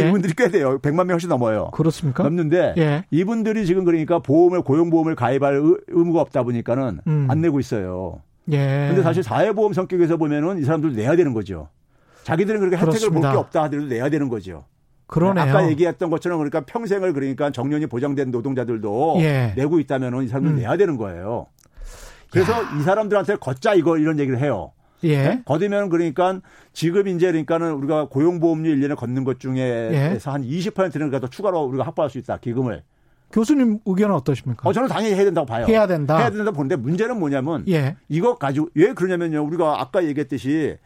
[0.08, 0.78] 이분들이 꽤 돼요.
[0.80, 1.72] 100만 명 훨씬 넘어요.
[1.72, 2.24] 그렇습니까?
[2.24, 3.06] 넘는데 예.
[3.12, 7.28] 이분들이 지금 그러니까 보험을 고용보험을 가입할 의무가 없다 보니까는 음.
[7.30, 8.22] 안 내고 있어요.
[8.52, 8.88] 예.
[8.90, 11.70] 근데 사실 사회보험 성격에서 보면은 이 사람들 내야 되는 거죠.
[12.30, 14.66] 자기들은 그렇게 혜택을 볼 게 없다 하더라도 내야 되는 거죠.
[15.08, 15.44] 그러네요.
[15.44, 19.54] 아까 얘기했던 것처럼 그러니까 평생을 그러니까 정년이 보장된 노동자들도 예.
[19.56, 20.56] 내고 있다면은 이 사람들 음.
[20.58, 21.48] 내야 되는 거예요.
[22.32, 22.70] 그래서 야.
[22.80, 24.72] 이 사람들한테 걷자 이거 이런 얘기를 해요.
[25.04, 25.18] 예.
[25.24, 25.42] 네?
[25.46, 26.42] 거두면 그러니까
[26.74, 30.20] 지금 이제 그러니까는 우리가 고용보험료 1년에 걷는 것 중에서 예.
[30.26, 32.38] 한 20%는 그래도 추가로 우리가 확보할 수 있다.
[32.38, 32.84] 기금을.
[33.32, 34.68] 교수님 의견은 어떠십니까?
[34.68, 35.66] 어, 저는 당연히 해야 된다고 봐요.
[35.68, 36.18] 해야 된다.
[36.18, 37.96] 해야 된다고 보는데 문제는 뭐냐면 예.
[38.10, 39.44] 이거 가지고 왜 그러냐면요.
[39.44, 40.78] 우리가 아까 얘기했듯이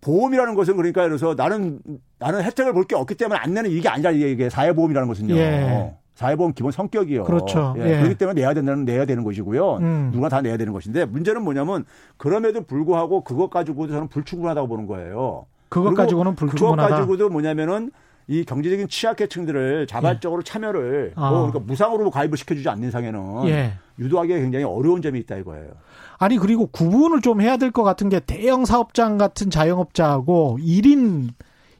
[0.00, 1.80] 보험이라는 것은 그러니까 그래서 나는
[2.18, 5.34] 나는 혜택을 볼 게 없기 때문에 안 내는 이게 아니라 이게 사회보험이라는 것은요.
[5.36, 5.94] 예.
[6.14, 7.24] 사회보험 기본 성격이요.
[7.24, 7.74] 그렇죠.
[7.78, 7.82] 예.
[7.82, 7.96] 예.
[7.98, 9.76] 그렇기 때문에 내야 된다는 내야 되는 것이고요.
[9.76, 10.10] 음.
[10.12, 11.84] 누가 다 내야 되는 것인데 문제는 뭐냐면
[12.16, 15.46] 그럼에도 불구하고 그것 가지고도 저는 불충분하다고 보는 거예요.
[15.68, 16.82] 그것 가지고는 불충분하다.
[16.88, 17.90] 그것 가지고도 뭐냐면은
[18.26, 20.44] 이 경제적인 취약계층들을 자발적으로 예.
[20.44, 21.30] 참여를 아.
[21.30, 23.72] 뭐 그러니까 무상으로 가입을 시켜주지 않는 상에는 예.
[23.98, 25.70] 유도하기가 굉장히 어려운 점이 있다 이거예요.
[26.18, 31.28] 아니 그리고 구분을 좀 해야 될 것 같은 게 대형 사업장 같은 자영업자하고 1인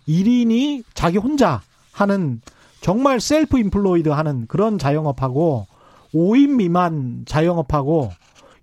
[0.09, 1.61] 1인이 자기 혼자
[1.93, 2.41] 하는
[2.81, 5.67] 정말 셀프 인플로이드 하는 그런 자영업하고
[6.15, 8.11] 5인 미만 자영업하고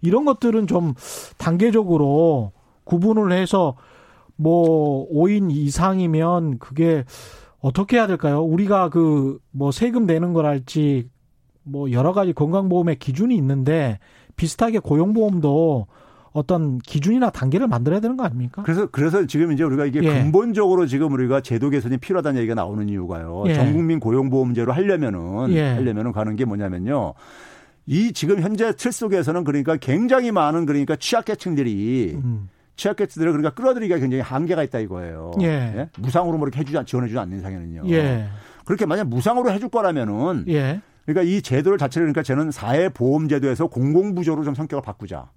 [0.02, 0.94] 이런 것들은 좀
[1.38, 2.52] 단계적으로
[2.86, 3.76] 구분을 해서
[4.38, 7.04] 뭐 5인 이상이면 그게
[7.60, 8.42] 어떻게 해야 될까요?
[8.44, 11.10] 우리가 그 뭐 세금 내는 걸 할지
[11.64, 14.00] 뭐 여러 가지 건강보험의 기준이 있는데
[14.36, 15.88] 비슷하게 고용보험도
[16.36, 18.62] 어떤 기준이나 단계를 만들어야 되는 거 아닙니까?
[18.64, 20.10] 그래서 그래서 지금 이제 우리가 이게 예.
[20.10, 23.46] 근본적으로 지금 우리가 제도 개선이 필요하다는 얘기가 나오는 이유가요.
[23.48, 23.54] 예.
[23.54, 25.70] 전국민 고용보험제로 하려면은 예.
[25.76, 27.14] 하려면은 가는 게 뭐냐면요.
[27.86, 32.50] 이 지금 현재 틀 속에서는 그러니까 굉장히 많은 그러니까 취약계층들이 음.
[32.76, 35.32] 취약계층들을 그러니까 끌어들이기가 굉장히 한계가 있다 이거예요.
[35.42, 35.46] 예.
[35.48, 35.90] 예?
[36.00, 37.84] 무상으로 뭐 이렇게 해주지 지원해주지 않는 상에는요.
[37.92, 38.28] 예.
[38.66, 40.82] 그렇게 만약 무상으로 해줄 거라면은 예.
[41.06, 45.30] 그러니까 이 제도를 자체를 그러니까 저는 사회보험제도에서 공공부조로 좀 성격을 바꾸자.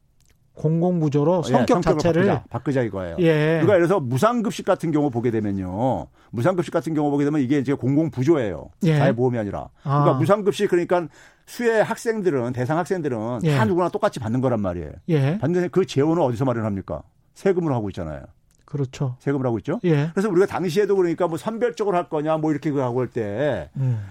[0.54, 3.16] 공공부조로 예, 성격 예, 자체를 바꾸자, 바꾸자 이거예요.
[3.20, 3.60] 예.
[3.62, 6.08] 그러니까 그래서 무상급식 같은 경우 보게 되면요.
[6.30, 8.70] 무상급식 같은 경우 보게 되면 이게 이제 공공부조예요.
[8.82, 8.98] 예.
[8.98, 9.68] 사회보험이 아니라.
[9.82, 10.14] 그러니까 아.
[10.14, 11.06] 무상급식 그러니까
[11.46, 13.56] 수혜 학생들은 대상 학생들은 예.
[13.56, 14.90] 다 누구나 똑같이 받는 거란 말이에요.
[15.10, 15.38] 예.
[15.38, 17.02] 받는데 그 재원은 어디서 마련합니까?
[17.34, 18.22] 세금으로 하고 있잖아요.
[18.64, 19.16] 그렇죠.
[19.20, 19.80] 세금을 하고 있죠.
[19.84, 20.10] 예.
[20.12, 24.02] 그래서 우리가 당시에도 그러니까 뭐 선별적으로 할 거냐 뭐 이렇게 그 하고 할때 음.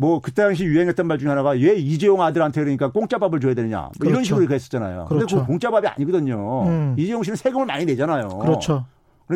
[0.00, 3.90] 뭐 그때 당시 유행했던 말 중에 하나가 왜 이재용 아들한테 그러니까 공짜밥을 줘야 되느냐 뭐
[3.98, 4.10] 그렇죠.
[4.10, 5.04] 이런 식으로 그랬었잖아요.
[5.10, 5.26] 그렇죠.
[5.26, 6.68] 근데 그 공짜밥이 아니거든요.
[6.68, 6.94] 음.
[6.98, 8.28] 이재용 씨는 세금을 많이 내잖아요.
[8.38, 8.86] 그렇죠.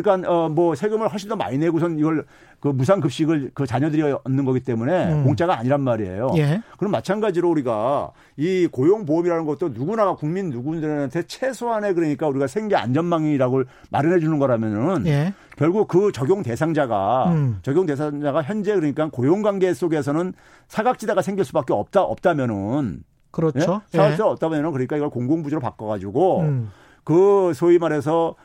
[0.01, 2.25] 그러니까 어 뭐 세금을 훨씬 더 많이 내고선 이걸
[2.59, 5.23] 그 무상 급식을 그 자녀들이 얻는 거기 때문에 음.
[5.23, 6.31] 공짜가 아니란 말이에요.
[6.37, 6.61] 예.
[6.77, 13.63] 그럼 마찬가지로 우리가 이 고용 보험이라는 것도 누구나 국민 누구들한테 최소한의 그러니까 우리가 생계 안전망이라고
[13.89, 15.33] 마련해 주는 거라면은 예.
[15.57, 17.59] 결국 그 적용 대상자가 음.
[17.61, 20.33] 적용 대상자가 현재 그러니까 고용 관계 속에서는
[20.67, 23.81] 사각지대가 생길 수밖에 없다 없다면은 그렇죠.
[23.93, 23.97] 예?
[23.97, 24.31] 사각지대가 예.
[24.31, 26.71] 없다면은 그러니까 이걸 공공부조로 바꿔 가지고 음.
[27.03, 28.35] 그 소위 말해서 어,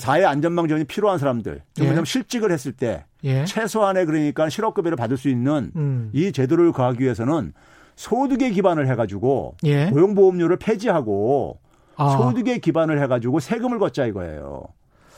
[0.00, 2.04] 사회 안전망 지원이 필요한 사람들, 왜냐하면 예.
[2.04, 3.44] 실직을 했을 때 예.
[3.44, 6.10] 최소한의 그러니까 실업급여를 받을 수 있는 음.
[6.12, 7.52] 이 제도를 가하기 위해서는
[7.96, 9.86] 소득에 기반을 해가지고 예.
[9.90, 11.58] 고용보험료를 폐지하고
[11.96, 12.08] 아.
[12.16, 14.64] 소득에 기반을 해가지고 세금을 걷자 이거예요.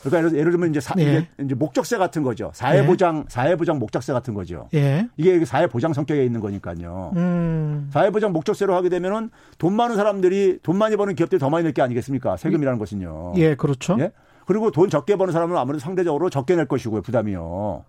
[0.02, 1.28] 그러니까 예를 들면 이제, 사, 예.
[1.40, 2.50] 이제 목적세 같은 거죠.
[2.54, 3.24] 사회보장, 예.
[3.28, 4.68] 사회보장 목적세 같은 거죠.
[4.74, 5.06] 예.
[5.16, 7.12] 이게 사회보장 성격에 있는 거니까요.
[7.14, 7.88] 음.
[7.92, 11.82] 사회보장 목적세로 하게 되면은 돈 많은 사람들이 돈 많이 버는 기업들이 더 많이 낼 게
[11.82, 12.36] 아니겠습니까?
[12.36, 13.34] 세금이라는 것은요.
[13.36, 13.96] 예, 그렇죠.
[14.00, 14.10] 예?
[14.52, 17.84] 그리고 돈 적게 버는 사람은 아무래도 상대적으로 적게 낼 것이고요, 부담이요.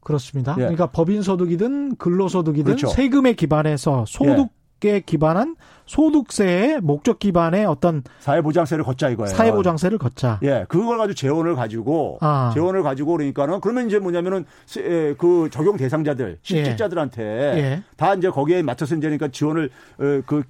[0.00, 0.54] 그렇습니다.
[0.58, 0.62] 예.
[0.62, 2.88] 그러니까 법인 소득이든 근로 소득이든 그렇죠.
[2.88, 4.48] 세금에 기반해서 소득
[4.84, 5.00] 예.
[5.00, 9.28] 기반한 소득세의 목적 기반의 어떤 사회보장세를 걷자 이거예요.
[9.28, 10.40] 사회보장세를 걷자.
[10.42, 12.50] 예, 그걸 가지고 재원을 가지고 아.
[12.54, 14.46] 재원을 가지고 그러니까는 그러면 이제 뭐냐면은
[14.78, 17.58] 예, 그 적용 대상자들 실직자들한테 예.
[17.58, 17.82] 예.
[17.96, 20.42] 다 이제 거기에 맞춰서 이제 그러니까 지원을 어, 그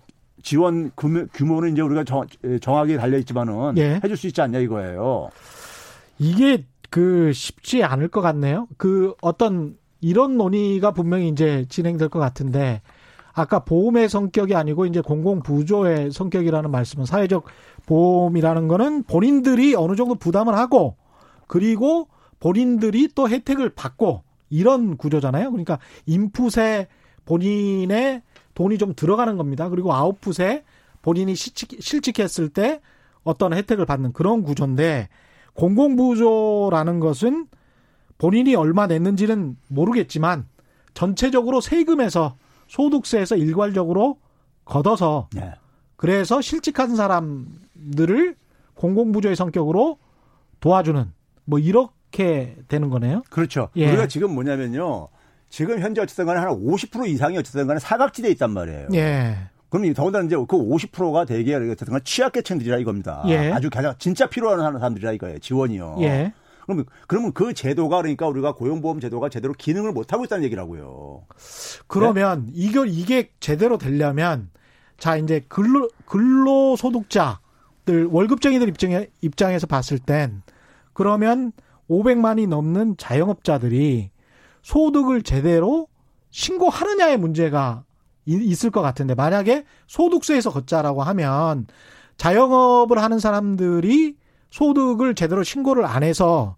[0.42, 4.00] 지원 규모는 이제 우리가 정, 예, 정하게 달려 있지만은 예.
[4.02, 5.30] 해줄 수 있지 않냐 이거예요.
[6.18, 8.66] 이게 그 쉽지 않을 것 같네요.
[8.76, 12.82] 그 어떤 이런 논의가 분명히 이제 진행될 것 같은데
[13.32, 17.44] 아까 보험의 성격이 아니고 이제 공공부조의 성격이라는 말씀은 사회적
[17.86, 20.96] 보험이라는 거는 본인들이 어느 정도 부담을 하고
[21.46, 22.08] 그리고
[22.40, 25.50] 본인들이 또 혜택을 받고 이런 구조잖아요.
[25.50, 26.88] 그러니까 인풋에
[27.24, 28.22] 본인의
[28.54, 29.68] 돈이 좀 들어가는 겁니다.
[29.68, 30.64] 그리고 아웃풋에
[31.02, 32.80] 본인이 실직, 실직 했을 때
[33.22, 35.08] 어떤 혜택을 받는 그런 구조인데
[35.54, 37.46] 공공부조라는 것은
[38.18, 40.46] 본인이 얼마 냈는지는 모르겠지만
[40.94, 42.36] 전체적으로 세금에서
[42.68, 44.18] 소득세에서 일괄적으로
[44.64, 45.52] 걷어서 네.
[45.96, 48.36] 그래서 실직한 사람들을
[48.74, 49.98] 공공부조의 성격으로
[50.60, 51.12] 도와주는
[51.44, 53.22] 뭐 이렇게 되는 거네요.
[53.28, 53.68] 그렇죠.
[53.76, 53.88] 예.
[53.88, 55.08] 우리가 지금 뭐냐면요.
[55.50, 58.88] 지금 현재 어쨌든 간에 한 50% 이상이 어쨌든 간에 사각지대에 있단 말이에요.
[58.94, 59.36] 예.
[59.68, 63.22] 그럼 더군다나 이제 그 50%가 대개 어쨌든 간 취약계층들이라 이겁니다.
[63.26, 63.52] 예.
[63.52, 65.38] 아주 가장 진짜 필요로 하는 사람들이라 이거예요.
[65.40, 65.98] 지원이요.
[66.00, 66.32] 예.
[66.64, 71.24] 그러면 그러면 그 제도가 그러니까 우리가 고용보험 제도가 제대로 기능을 못 하고 있다는 얘기라고요.
[71.88, 72.52] 그러면 네?
[72.54, 74.50] 이걸 이게 제대로 되려면
[74.98, 80.42] 자 이제 근로 근로소득자들 월급쟁이들 입장에 입장에서 봤을 땐
[80.92, 81.52] 그러면
[81.88, 84.10] 500만이 넘는 자영업자들이
[84.62, 85.88] 소득을 제대로
[86.30, 87.84] 신고하느냐의 문제가
[88.26, 91.66] 있을 것 같은데 만약에 소득세에서 걷자라고 하면
[92.16, 94.16] 자영업을 하는 사람들이
[94.50, 96.56] 소득을 제대로 신고를 안 해서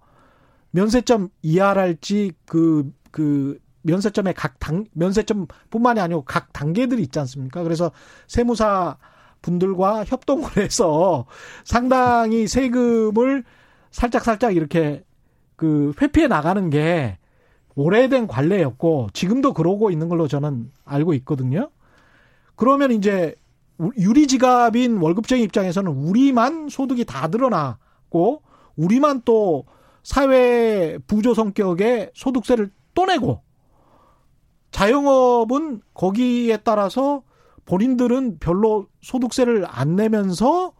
[0.73, 7.63] 면세점 이하랄지 그, 그, 면세점의 각 당, 면세점뿐만이 아니고 각 단계들이 있지 않습니까?
[7.63, 7.91] 그래서
[8.27, 8.97] 세무사
[9.43, 11.27] 분들과 협동을 해서
[11.65, 13.45] 상당히 세금을
[13.91, 15.05] 살짝 살짝 이렇게
[15.57, 17.19] 그 회피해 나가는 게
[17.75, 21.71] 오래된 관례였고 지금도 그러고 있는 걸로 저는 알고 있거든요.
[22.57, 23.35] 그러면 이제
[23.99, 28.43] 유리지갑인 월급쟁이 입장에서는 우리만 소득이 다 드러나고
[28.77, 29.65] 우리만 또
[30.03, 33.41] 사회 부조 성격의 소득세를 또 내고
[34.71, 37.23] 자영업은 거기에 따라서
[37.65, 40.73] 본인들은 별로 소득세를 안 내면서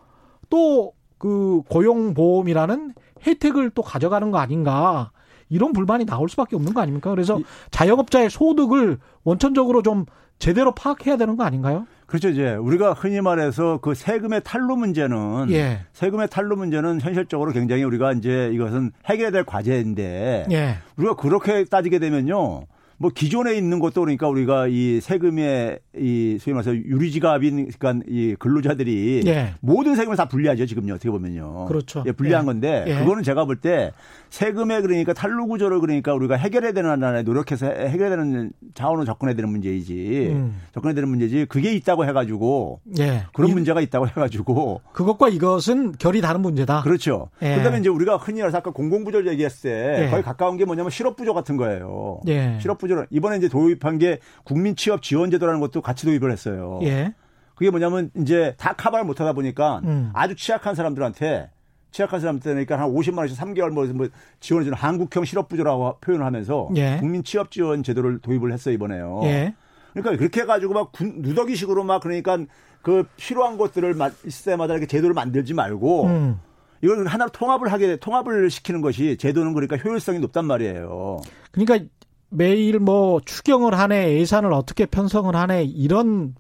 [0.49, 5.13] 또 그 고용보험이라는 혜택을 또 가져가는 거 아닌가.
[5.53, 7.11] 이런 불만이 나올 수밖에 없는 거 아닙니까?
[7.11, 7.39] 그래서
[7.71, 10.07] 자영업자의 소득을 원천적으로 좀
[10.39, 11.87] 제대로 파악해야 되는 거 아닌가요?
[12.07, 12.31] 그렇죠.
[12.31, 15.81] 이제 우리가 흔히 말해서 그 세금의 탈루 문제는 예.
[15.93, 20.77] 세금의 탈루 문제는 현실적으로 굉장히 우리가 이제 이것은 해결해야 될 과제인데 예.
[20.97, 22.65] 우리가 그렇게 따지게 되면요.
[23.03, 29.23] 뭐 기존에 있는 것도 그러니까 우리가 이 세금의 이 소위 말해서 유리지갑인 그러니까 이 근로자들이
[29.27, 29.55] 예.
[29.59, 31.65] 모든 세금을 다 분리하죠 지금요 어떻게 보면요.
[31.67, 32.05] 그렇죠.
[32.07, 32.47] 예, 분리한 예.
[32.47, 32.95] 건데 예.
[33.01, 33.91] 그거는 제가 볼 때
[34.31, 39.51] 세금의 그러니까 탈루 구조를 그러니까 우리가 해결해야 되는 하나에 노력해서 해결해야 되는 자원을 접근해야 되는
[39.51, 40.61] 문제이지 음.
[40.73, 43.25] 접근해야 되는 문제지 그게 있다고 해가지고 예.
[43.35, 46.83] 그런 이, 문제가 있다고 해가지고 그것과 이것은 결이 다른 문제다.
[46.83, 47.29] 그렇죠.
[47.43, 47.57] 예.
[47.57, 50.11] 그다음에 이제 우리가 흔히 말해서 아까 공공부조 얘기했을 때 예.
[50.11, 52.21] 거의 가까운 게 뭐냐면 실업부조 같은 거예요.
[52.61, 56.81] 실업부조 구조를 이번에 이제 도입한 게 국민 취업 지원 제도라는 것도 같이 도입을 했어요.
[56.83, 57.15] 예.
[57.55, 60.11] 그게 뭐냐면 이제 다 카바를 못 하다 보니까 음.
[60.15, 61.51] 아주 취약한 사람들한테
[61.91, 64.09] 취약한 사람들이니까 한 50만 원씩 3개월 뭐, 뭐
[64.41, 66.97] 지원해 주는 한국형 실업부조라고 표현을 하면서 예.
[66.99, 69.21] 국민 취업 지원 제도를 도입을 했어요, 이번에요.
[69.25, 69.55] 예.
[69.93, 72.39] 그러니까 그렇게 해 가지고 막 누더기식으로 막 그러니까
[72.81, 76.41] 그 필요한 것들을 있을 때마다 이렇게 제도를 만들지 말고 음.
[76.81, 81.21] 이걸 하나로 통합을 하게 통합을 시키는 것이 제도는 그러니까 효율성이 높단 말이에요.
[81.53, 81.87] 그러니까
[82.33, 86.35] 매일 뭐 추경을 하네, 예산을 어떻게 편성을 하네 이런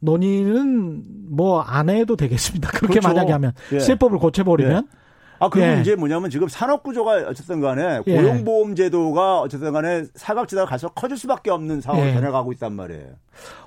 [0.00, 2.68] 논의는 뭐 안 해도 되겠습니다.
[2.70, 3.08] 그렇게 그렇죠.
[3.08, 3.80] 만약에 하면 예.
[3.80, 4.88] 세법을 고쳐버리면.
[4.90, 4.98] 예.
[5.40, 5.80] 아, 그리고 예.
[5.80, 8.16] 이제 뭐냐면 지금 산업구조가 어쨌든 간에 예.
[8.16, 12.14] 고용보험제도가 어쨌든 간에 사각지대가 가서 커질 수밖에 없는 상황을 예.
[12.14, 13.08] 변해가고 있단 말이에요.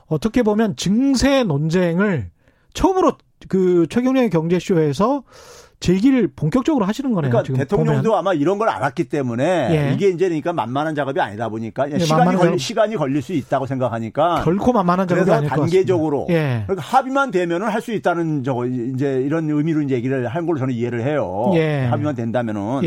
[0.08, 2.30] 어떻게 보면 증세 논쟁을
[2.74, 3.14] 처음으로
[3.50, 5.24] 그 최경련의 경제쇼에서
[5.80, 7.32] 제기를 본격적으로 하시는 거네요.
[7.32, 8.20] 그러니까 대통령도 보면.
[8.20, 9.94] 아마 이런 걸 알았기 때문에 예.
[9.94, 14.42] 이게 이제 그러니까 만만한 작업이 아니다 보니까 예, 시간이 걸리, 시간이 걸릴 수 있다고 생각하니까
[14.44, 16.64] 결코 만만한 작업이 아닐 단계적으로 예.
[16.66, 20.74] 그러니까 합의만 되면은 할 수 있다는 저 이제 이런 의미로 이제 얘기를 한 걸로 저는
[20.74, 21.52] 이해를 해요.
[21.56, 21.86] 예.
[21.86, 22.82] 합의만 된다면은.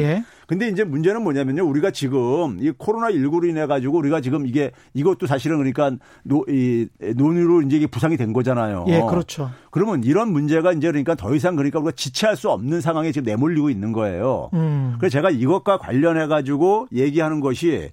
[0.50, 0.60] 예.
[0.60, 1.64] 근데 이제 문제는 뭐냐면요.
[1.64, 5.92] 우리가 지금 이 코로나 19로 인해 가지고 우리가 지금 이게 이것도 사실은 그러니까
[6.24, 8.84] 노, 이 논의로 이제 이게 부상이 된 거잖아요.
[8.88, 9.50] 예, 그렇죠.
[9.70, 13.70] 그러면 이런 문제가 이제 그러니까 더 이상 그러니까 우리가 지체할 수 없는 상황에 지금 내몰리고
[13.70, 14.50] 있는 거예요.
[14.54, 14.96] 음.
[14.98, 17.90] 그래서 제가 이것과 관련해 가지고 얘기하는 것이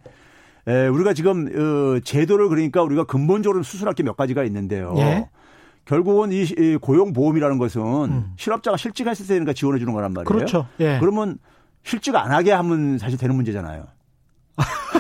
[0.68, 4.94] 에, 우리가 지금 어, 제도를 그러니까 우리가 근본적으로 수술할 게 몇 가지가 있는데요.
[4.98, 5.30] 예.
[5.86, 8.34] 결국은 이, 이 고용보험이라는 것은 음.
[8.36, 10.26] 실업자가 실직했을 때니까 지원해 주는 거란 말이에요.
[10.26, 10.68] 그렇죠.
[10.80, 10.98] 예.
[11.00, 11.38] 그러면
[11.88, 13.88] 실직 안 하게 하면 사실 되는 문제잖아요.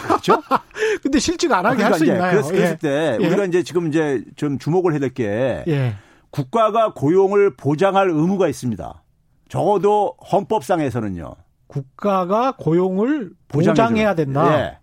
[0.04, 0.42] 그렇죠?
[1.04, 2.32] 근데 실직 안 하게 아, 그러니까 할수 있나요?
[2.32, 2.78] 그랬, 그랬을 예.
[2.78, 3.28] 때 예.
[3.28, 5.96] 우리가 이제 지금 이제 좀 주목을 해야 될게 예.
[6.30, 9.04] 국가가 고용을 보장할 의무가 있습니다.
[9.50, 11.34] 적어도 헌법상에서는요.
[11.68, 14.58] 국가가 고용을 보장해야 된다.
[14.58, 14.78] 예.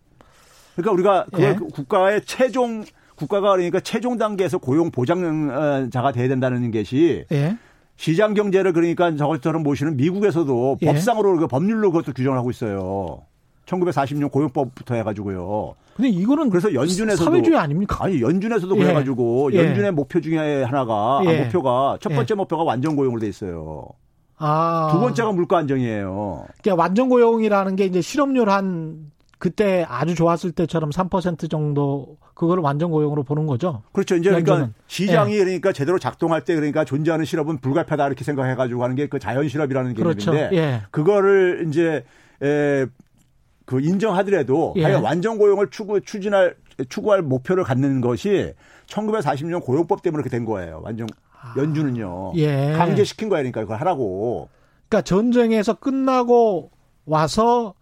[0.76, 1.54] 그러니까 우리가 그 예.
[1.54, 2.84] 국가의 최종
[3.16, 7.56] 국가가 그러니까 최종 단계에서 고용 보장자가 돼야 된다는 것이 예.
[7.96, 10.86] 시장 경제를 그러니까 저것처럼 보시는 미국에서도 예.
[10.86, 13.22] 법상으로 그 법률로 그것도 규정을 하고 있어요.
[13.66, 15.74] 1940년 고용법부터 해가지고요.
[15.96, 18.04] 근데 이거는 그래서 연준에서도 사회주의 아닙니까?
[18.04, 18.82] 아니 연준에서도 예.
[18.82, 19.58] 그래가지고 예.
[19.58, 21.44] 연준의 목표 중에 하나가 아, 예.
[21.44, 22.34] 목표가 첫 번째 예.
[22.36, 23.86] 목표가 완전 고용으로 돼 있어요.
[24.36, 24.90] 아.
[24.92, 26.46] 두 번째가 물가 안정이에요.
[26.62, 32.90] 그러니까 완전 고용이라는 게 이제 실업률 한 그때 아주 좋았을 때처럼 3% 정도 그거를 완전
[32.90, 33.82] 고용으로 보는 거죠.
[33.92, 34.16] 그렇죠.
[34.16, 34.28] 이제.
[34.30, 35.38] 그러니까 시장이 예.
[35.44, 39.48] 그러니까 제대로 작동할 때 그러니까 존재하는 실업은 불가피하다 이렇게 생각해 가지고 하는 게 그 자연
[39.48, 40.32] 실업이라는 그렇죠.
[40.32, 40.82] 개념인데 예.
[40.90, 42.04] 그거를 이제
[42.42, 42.86] 에,
[43.66, 44.94] 그 인정하더라도 예.
[44.94, 46.56] 완전 고용을 추구 추진할
[46.88, 48.52] 추구할 목표를 갖는 것이
[48.86, 50.80] 1940년 고용법 때문에 그렇게 된 거예요.
[50.82, 51.06] 완전
[51.40, 51.54] 아.
[51.56, 52.32] 연준은요.
[52.36, 52.72] 예.
[52.72, 54.48] 강제시킨 거야 그러니까 그걸 하라고.
[54.88, 56.70] 그러니까 전쟁에서 끝나고
[57.04, 57.74] 와서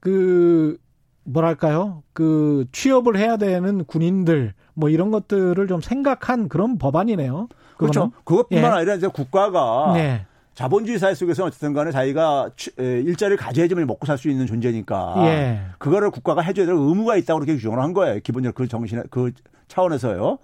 [0.00, 0.76] 그
[1.24, 2.02] 뭐랄까요?
[2.12, 7.48] 그 취업을 해야 되는 군인들 뭐 이런 것들을 좀 생각한 그런 법안이네요.
[7.76, 7.92] 그거는.
[7.92, 8.12] 그렇죠.
[8.24, 8.76] 그것뿐만 예.
[8.76, 10.26] 아니라 이제 국가가 네.
[10.54, 15.60] 자본주의 사회 속에서 어쨌든 간에 자기가 일자리를 가져야지만 먹고 살 수 있는 존재니까 예.
[15.78, 18.20] 그거를 국가가 해줘야 될 의무가 있다고 그렇게 규정을 한 거예요.
[18.20, 19.32] 기본적으로 그 정신, 그
[19.68, 20.38] 차원에서요.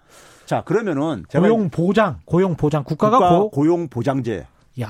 [0.47, 3.51] 자, 그러면은 고용 보장, 고용 보장 국가가 국가 고...
[3.51, 4.47] 고용 보장제.
[4.81, 4.89] 야,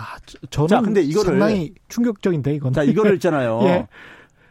[0.51, 2.73] 저는 자, 근데 이거를 상당히 충격적인데 이건.
[2.73, 3.61] 자, 이거를 있잖아요.
[3.67, 3.87] 예.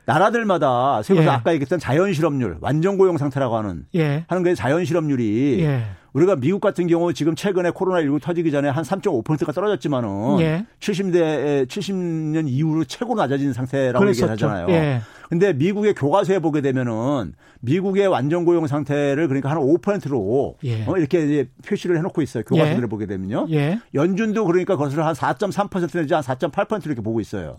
[0.06, 1.34] 나라들마다 세계에서 예.
[1.34, 4.26] 아까 얘기했던 자연 실업률, 완전 고용 상태라고 하는 예.
[4.28, 5.84] 하는 게 자연 실업률이 예.
[6.14, 10.66] 우리가 미국 같은 경우 지금 최근에 코로나19 터지기 전에 한 3.5%가 떨어졌지만은 예.
[10.80, 14.68] 70대 70년 이후로 최고 낮아진 상태라고 얘기하잖아요.
[14.70, 15.01] 예.
[15.28, 20.86] 근데 미국의 교과서에 보게 되면은 미국의 완전 고용 상태를 그러니까 한 5%로 예.
[20.86, 22.43] 어, 이렇게 이제 표시를 해놓고 있어요.
[22.43, 22.88] 교과서들을 예.
[22.88, 23.47] 보게 되면요.
[23.49, 23.80] 예.
[23.93, 27.56] 연준도 그러니까 그것을 한 4.3% 내지 한 4.8% 이렇게 보고 있어요.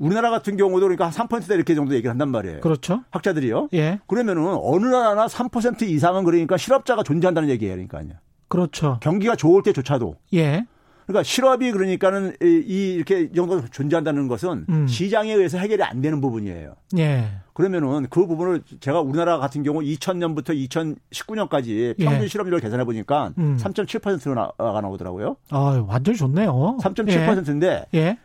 [0.00, 0.04] 예.
[0.04, 2.60] 우리나라 같은 경우도 그러니까 한 3%대 이렇게 정도 얘기를 한단 말이에요.
[2.60, 3.02] 그렇죠.
[3.10, 3.68] 학자들이요.
[3.74, 4.00] 예.
[4.06, 7.74] 그러면은 어느 나라나 3% 이상은 그러니까 실업자가 존재한다는 얘기예요.
[7.74, 8.18] 그러니까요.
[8.48, 8.98] 그렇죠.
[9.00, 10.16] 경기가 좋을 때조차도.
[10.34, 10.66] 예.
[11.06, 14.86] 그러니까 실업이 그러니까는 이 이렇게 이 정도 존재한다는 것은 음.
[14.88, 16.74] 시장에 의해서 해결이 안 되는 부분이에요.
[16.98, 17.28] 예.
[17.52, 22.28] 그러면은 그 부분을 제가 우리나라 같은 경우 2000년부터 2019년까지 평균 예.
[22.28, 23.56] 실업률을 계산해 보니까 음.
[23.60, 25.36] 3.7%가 나오더라고요.
[25.50, 26.76] 아, 완전 좋네요.
[26.80, 28.18] 3.7%인데 예.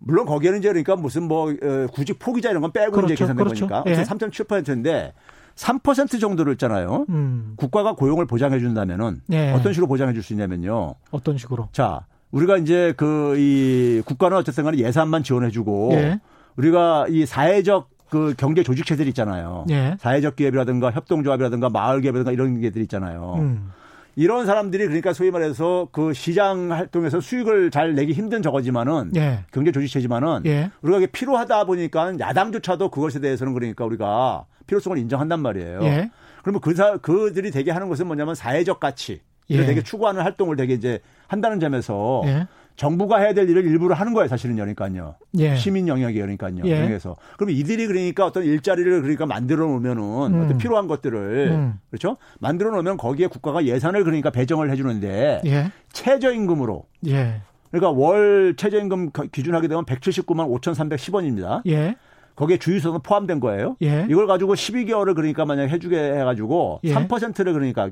[0.00, 3.44] 물론 거기에는 이제 그러니까 무슨 뭐 어, 구직 포기자 이런 건 빼고 그렇죠, 이제 계산된
[3.44, 3.66] 그렇죠.
[3.66, 4.02] 거니까 예.
[4.02, 5.12] 3.7%인데
[5.56, 7.04] 3% 정도를 있잖아요.
[7.08, 7.54] 음.
[7.56, 9.50] 국가가 고용을 보장해 준다면은 예.
[9.52, 10.94] 어떤 식으로 보장해 줄 수 있냐면요.
[11.10, 11.68] 어떤 식으로?
[11.72, 16.20] 자, 우리가 이제 그 이 국가는 어쨌든 간에 예산만 지원해 주고 예.
[16.56, 19.66] 우리가 이 사회적 그 경제 조직체들 있잖아요.
[19.70, 19.96] 예.
[20.00, 23.34] 사회적 기업이라든가 협동조합이라든가 마을 기업이라든가 이런 게들 있잖아요.
[23.38, 23.70] 음.
[24.18, 29.44] 이런 사람들이 그러니까 소위 말해서 그 시장 활동에서 수익을 잘 내기 힘든 저거지만은 예.
[29.52, 30.72] 경제 조직체지만은 예.
[30.82, 35.78] 우리가 이게 필요하다 보니까 야당조차도 그것에 대해서는 그러니까 우리가 필요성을 인정한단 말이에요.
[35.84, 36.10] 예.
[36.42, 39.20] 그러면 그 사, 그들이 되게 하는 것은 뭐냐면 사회적 가치.
[39.48, 39.66] 를 예.
[39.66, 40.98] 되게 추구하는 활동을 되게 이제
[41.28, 42.48] 한다는 점에서 예.
[42.78, 45.16] 정부가 해야 될 일을 일부러 하는 거예요, 사실은 그러니까요.
[45.38, 45.56] 예.
[45.56, 46.64] 시민 영역이에요, 그러니까요.
[46.64, 46.86] 예.
[46.86, 50.02] 그래서 그럼 이들이 그러니까 어떤 일자리를 그러니까 만들어 놓으면은
[50.32, 50.44] 음.
[50.44, 51.74] 어떤 필요한 것들을 음.
[51.90, 52.18] 그렇죠?
[52.38, 55.72] 만들어 놓으면 거기에 국가가 예산을 그러니까 배정을 해 주는데 예.
[55.92, 56.84] 최저임금으로.
[57.08, 57.42] 예.
[57.72, 61.62] 그러니까 월 최저임금 기준하게 되면 179만 5,310원입니다.
[61.66, 61.96] 예.
[62.36, 63.76] 거기에 주유소는 포함된 거예요.
[63.82, 64.06] 예.
[64.08, 66.94] 이걸 가지고 12개월을 그러니까 만약 해 주게 해 가지고 예.
[66.94, 67.90] 3%를 그러니까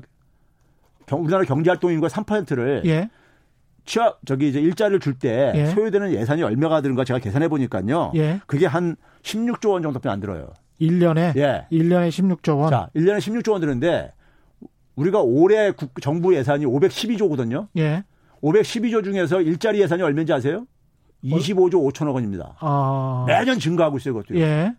[1.11, 3.09] 우리나라 경제활동인구의 3%를 예.
[3.87, 5.65] 취업 저기 이제 일자리를 줄때 예.
[5.67, 8.11] 소요되는 예산이 얼마가 드는가 제가 계산해 보니까요.
[8.15, 8.39] 예.
[8.45, 10.49] 그게 한 16조 원 정도밖에 안 들어요.
[10.79, 11.65] 1년에 예.
[11.71, 12.69] 1년에 16조 원.
[12.69, 14.11] 자, 1년에 16조 원 드는데
[14.95, 17.67] 우리가 올해 국, 정부 예산이 512조거든요.
[17.77, 18.03] 예.
[18.43, 20.67] 512조 중에서 일자리 예산이 얼마인지 아세요?
[21.23, 22.55] 25조 5천억 원입니다.
[22.59, 23.25] 아.
[23.27, 24.39] 매년 증가하고 있어요, 그것도.
[24.39, 24.73] 예.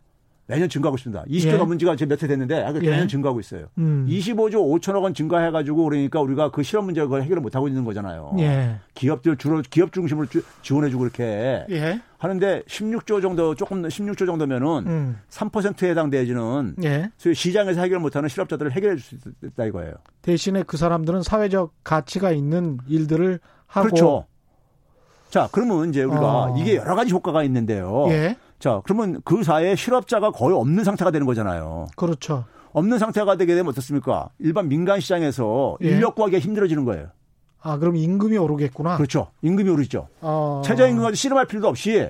[0.48, 1.24] 매년 증가하고 있습니다.
[1.24, 1.56] 20조 예.
[1.58, 3.06] 넘은 지가 이제 몇해 됐는데 아, 매년 예.
[3.06, 3.66] 증가하고 있어요.
[3.76, 4.06] 음.
[4.08, 8.34] 25조 5천억 원 증가해가지고 그러니까 우리가 그 실업 문제를 그걸 해결을 못 하고 있는 거잖아요.
[8.38, 8.76] 예.
[8.94, 12.00] 기업들 주로 기업 중심으로 주, 지원해주고 이렇게 예.
[12.16, 15.18] 하는데 16조 정도 조금 16조 정도면은 음.
[15.28, 17.10] 3%에 해당되지는 예.
[17.18, 19.92] 소위 시장에서 해결 못하는 실업자들을 해결해 줄 수 있다 이거예요.
[20.22, 24.24] 대신에 그 사람들은 사회적 가치가 있는 일들을 하고 그렇죠.
[25.28, 26.56] 자, 그러면 이제 우리가 어.
[26.58, 28.06] 이게 여러 가지 효과가 있는데요.
[28.58, 28.62] 예.
[28.62, 31.86] 자, 그러면 그 사이에 실업자가 거의 없는 상태가 되는 거잖아요.
[31.96, 32.44] 그렇죠.
[32.72, 34.28] 없는 상태가 되게 되면 어떻습니까?
[34.38, 35.90] 일반 민간 시장에서 예.
[35.90, 37.08] 인력 구하기가 힘들어지는 거예요.
[37.60, 38.96] 아, 그럼 임금이 오르겠구나.
[38.96, 39.28] 그렇죠.
[39.42, 40.08] 임금이 오르죠.
[40.20, 40.62] 어...
[40.64, 42.08] 최저임금까지 씨름할 필요도 없이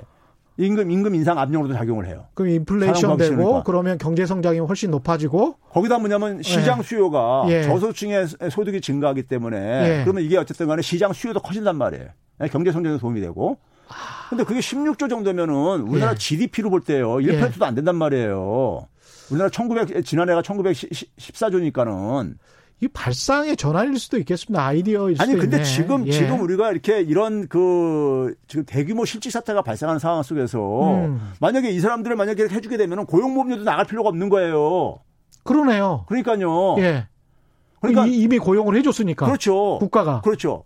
[0.59, 2.27] 임금 임금 인상 압력으로도 작용을 해요.
[2.35, 6.83] 그럼 인플레이션 되고 그러면 경제 성장이 훨씬 높아지고 거기다 뭐냐면 시장 예.
[6.83, 7.63] 수요가 예.
[7.63, 10.03] 저소득층의 소득이 증가하기 때문에 예.
[10.03, 12.09] 그러면 이게 어쨌든 간에 시장 수요도 커진단 말이에요.
[12.43, 13.59] 예, 경제 성장에 도움이 되고.
[14.29, 16.17] 근데 그게 16조 정도면은 우리나라 예.
[16.17, 17.17] GDP로 볼 때요.
[17.17, 18.87] 1%도 안 된단 말이에요.
[19.31, 22.35] 우리나라 1900 지난해가 1914조니까는
[22.81, 24.65] 이 발상의 전환일 수도 있겠습니다.
[24.65, 25.65] 아이디어일 수도 아니 근데 있네.
[25.65, 26.13] 지금 예.
[26.13, 31.33] 지금 우리가 이렇게 이런 그 지금 대규모 실직 사태가 발생하는 상황 속에서 음.
[31.41, 35.01] 만약에 이 사람들을 만약에 해주게 되면 고용보험료도 나갈 필요가 없는 거예요.
[35.43, 36.05] 그러네요.
[36.07, 36.77] 그러니까요.
[36.79, 37.09] 예.
[37.81, 39.27] 그러니까 이미 고용을 해줬으니까.
[39.27, 39.79] 그렇죠.
[39.79, 40.21] 국가가.
[40.21, 40.65] 그렇죠.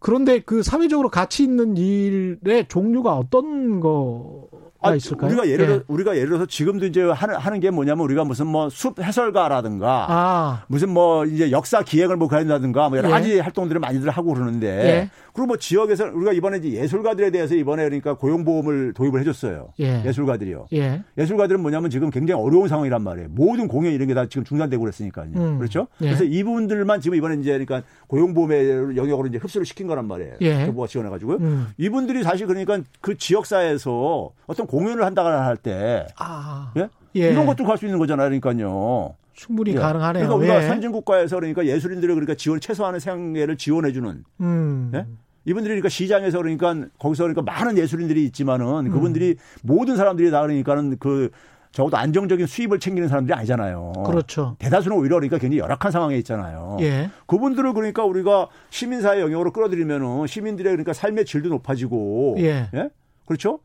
[0.00, 4.46] 그런데 그 사회적으로 가치 있는 일의 종류가 어떤 거
[4.80, 5.28] 아, 있을까요?
[5.30, 5.80] 우리가 예를 예.
[5.88, 10.64] 우리가 예를 들어서 지금도 이제 하는 하는 게 뭐냐면 우리가 무슨 뭐 숲 해설가라든가 아.
[10.68, 13.12] 무슨 뭐 이제 역사 기획을 뭐 그린다든가 뭐 여러 예.
[13.12, 15.10] 가지 활동들을 많이들 하고 그러는데 예.
[15.32, 19.72] 그리고 뭐 지역에서 우리가 이번에 이제 예술가들에 대해서 이번에 그러니까 고용보험을 도입을 해줬어요.
[19.80, 20.12] 예.
[20.12, 21.02] 술가들이요 예.
[21.18, 23.30] 예술가들은 뭐냐면 지금 굉장히 어려운 상황이란 말이에요.
[23.32, 25.30] 모든 공연 이런 게 다 지금 중단되고 그랬으니까요.
[25.34, 25.58] 음.
[25.58, 25.88] 그렇죠?
[26.02, 26.06] 예.
[26.06, 30.34] 그래서 이분들만 지금 이번에 이제 그러니까 고용보험의 영역으로 이제 흡수를 시킨 거란 말이에요.
[30.42, 30.66] 예.
[30.66, 31.38] 정부가 지원해가지고요.
[31.38, 31.68] 음.
[31.76, 36.72] 이분들이 사실 그러니까 그 지역사회에서 어떤 공연을 한다거나 할 때, 아.
[36.76, 36.88] 예?
[37.16, 37.30] 예.
[37.30, 38.28] 이런 것도 갈 수 있는 거잖아요.
[38.28, 39.14] 그러니까요.
[39.32, 39.74] 충분히 예.
[39.76, 40.26] 가능하네요.
[40.26, 40.68] 그러니까 우리가 예.
[40.68, 44.24] 선진국가에서 그러니까 예술인들을 그러니까 지원 최소한의 생애를 지원해주는.
[44.40, 44.92] 음.
[44.94, 45.06] 예?
[45.44, 48.90] 이분들이 그러니까 시장에서 그러니까 거기서 그러니까 많은 예술인들이 있지만은 음.
[48.90, 51.30] 그분들이 모든 사람들이 다 그러니까는 그
[51.72, 53.92] 적어도 안정적인 수입을 챙기는 사람들이 아니잖아요.
[54.06, 54.56] 그렇죠.
[54.58, 56.76] 대다수는 오히려 그러니까 굉장히 열악한 상황에 있잖아요.
[56.80, 57.10] 예.
[57.26, 62.68] 그분들을 그러니까 우리가 시민사회 영역으로 끌어들이면은 시민들의 그러니까 삶의 질도 높아지고 예.
[62.74, 62.90] 예?
[63.28, 63.60] 그렇죠?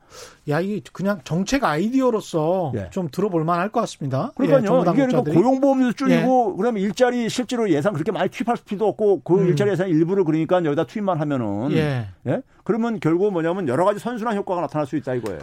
[0.49, 2.89] 야, 이 그냥 정책 아이디어로서 예.
[2.89, 4.33] 좀 들어볼 만할 것 같습니다.
[4.35, 4.83] 그러니까요.
[4.85, 6.57] 예, 이게 그러니까 고용보험도 줄이고 예.
[6.57, 9.47] 그다음에 일자리 실제로 예산 그렇게 많이 투입할 필요도 없고 그 음.
[9.47, 12.07] 일자리 예산 일부를 그러니까 여기다 투입만 하면은 예.
[12.27, 12.41] 예?
[12.65, 15.39] 그러면 결국 뭐냐면 여러 가지 선순환 효과가 나타날 수 있다 이거예요.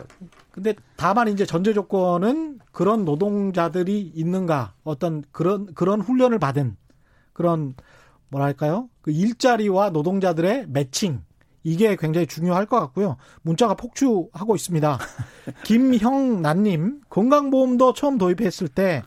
[0.50, 6.76] 근데 다만 이제 전제 조건은 그런 노동자들이 있는가 어떤 그런 그런 훈련을 받은
[7.32, 7.72] 그런
[8.28, 8.90] 뭐랄까요?
[9.00, 11.22] 그 일자리와 노동자들의 매칭
[11.62, 13.16] 이게 굉장히 중요할 것 같고요.
[13.42, 14.98] 문자가 폭주하고 있습니다.
[15.64, 19.02] 김형란님, 건강보험도 처음 도입했을 때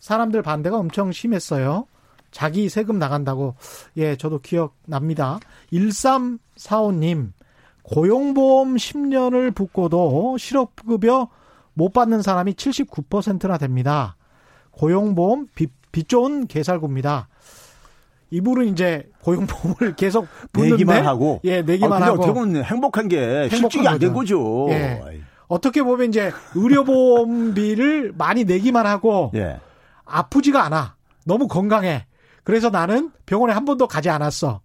[0.00, 1.86] 사람들 반대가 엄청 심했어요.
[2.30, 3.54] 자기 세금 나간다고.
[3.96, 5.38] 예, 저도 기억납니다.
[5.72, 7.32] 1345님,
[7.84, 11.28] 고용보험 10년을 붙고도 실업급여
[11.74, 14.16] 못 받는 사람이 79%나 됩니다.
[14.72, 17.28] 고용보험 빚, 빚 좋은 개살구입니다.
[18.34, 23.86] 이분은 이제 고용보험을 계속 내기만 하고 예 내기만 아, 하고 어떻게 보면 행복한 게 실직이
[23.86, 24.66] 안 된 거죠.
[24.70, 25.00] 예.
[25.46, 29.60] 어떻게 보면 이제 의료보험비를 많이 내기만 하고 예.
[30.04, 32.06] 아프지가 않아 너무 건강해.
[32.42, 34.60] 그래서 나는 병원에 한 번도 가지 않았어.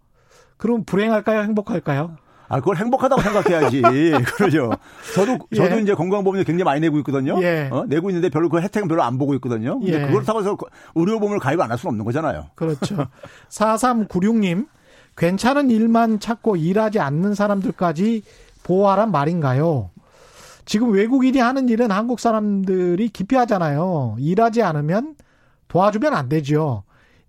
[0.57, 1.41] 그럼 불행할까요?
[1.43, 2.17] 행복할까요?
[2.49, 3.81] 아, 그걸 행복하다고 생각해야지.
[4.35, 4.71] 그러죠.
[5.15, 5.81] 저도, 저도 예.
[5.81, 7.41] 이제 건강보험료 굉장히 많이 내고 있거든요.
[7.43, 7.69] 예.
[7.71, 7.85] 어?
[7.87, 9.79] 내고 있는데 별로 그 혜택은 별로 안 보고 있거든요.
[9.79, 10.07] 근데 예.
[10.07, 10.57] 그걸 타고 해서
[10.95, 12.47] 의료보험을 가입 안 할 수는 없는 거잖아요.
[12.55, 13.05] 그렇죠.
[13.49, 14.67] 4396님,
[15.15, 18.23] 괜찮은 일만 찾고 일하지 않는 사람들까지
[18.63, 19.91] 보호하란 말인가요?
[20.65, 24.15] 지금 외국인이 하는 일은 한국 사람들이 기피하잖아요.
[24.19, 25.15] 일하지 않으면
[25.67, 26.83] 도와주면 안 되죠.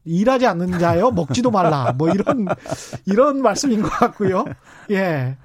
[0.05, 1.92] 일하지 않는 자여 먹지도 말라.
[1.96, 2.46] 뭐 이런
[3.07, 4.44] 이런 말씀인 것 같고요.
[4.90, 5.36] 예.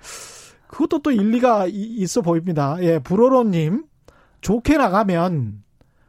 [0.67, 2.77] 그것도 또 일리가 있어 보입니다.
[2.81, 3.85] 예, 불어로님
[4.41, 5.63] 좋게 나가면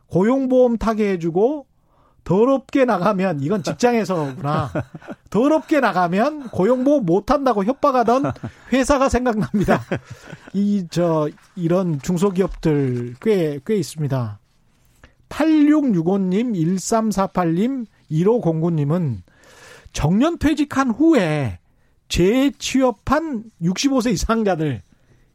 [0.08, 1.66] 고용보험 타게 해주고
[2.24, 4.70] 더럽게 나가면 이건 직장에서구나.
[5.30, 8.32] 더럽게 나가면 고용보험 못 한다고 협박하던
[8.72, 9.82] 회사가 생각납니다.
[10.54, 14.40] 이 저 이런 중소기업들 꽤 꽤 있습니다.
[15.28, 19.18] 8665님, 1348님, 1509님은
[19.92, 21.58] 정년 퇴직한 후에
[22.08, 24.82] 재취업한 65세 이상자들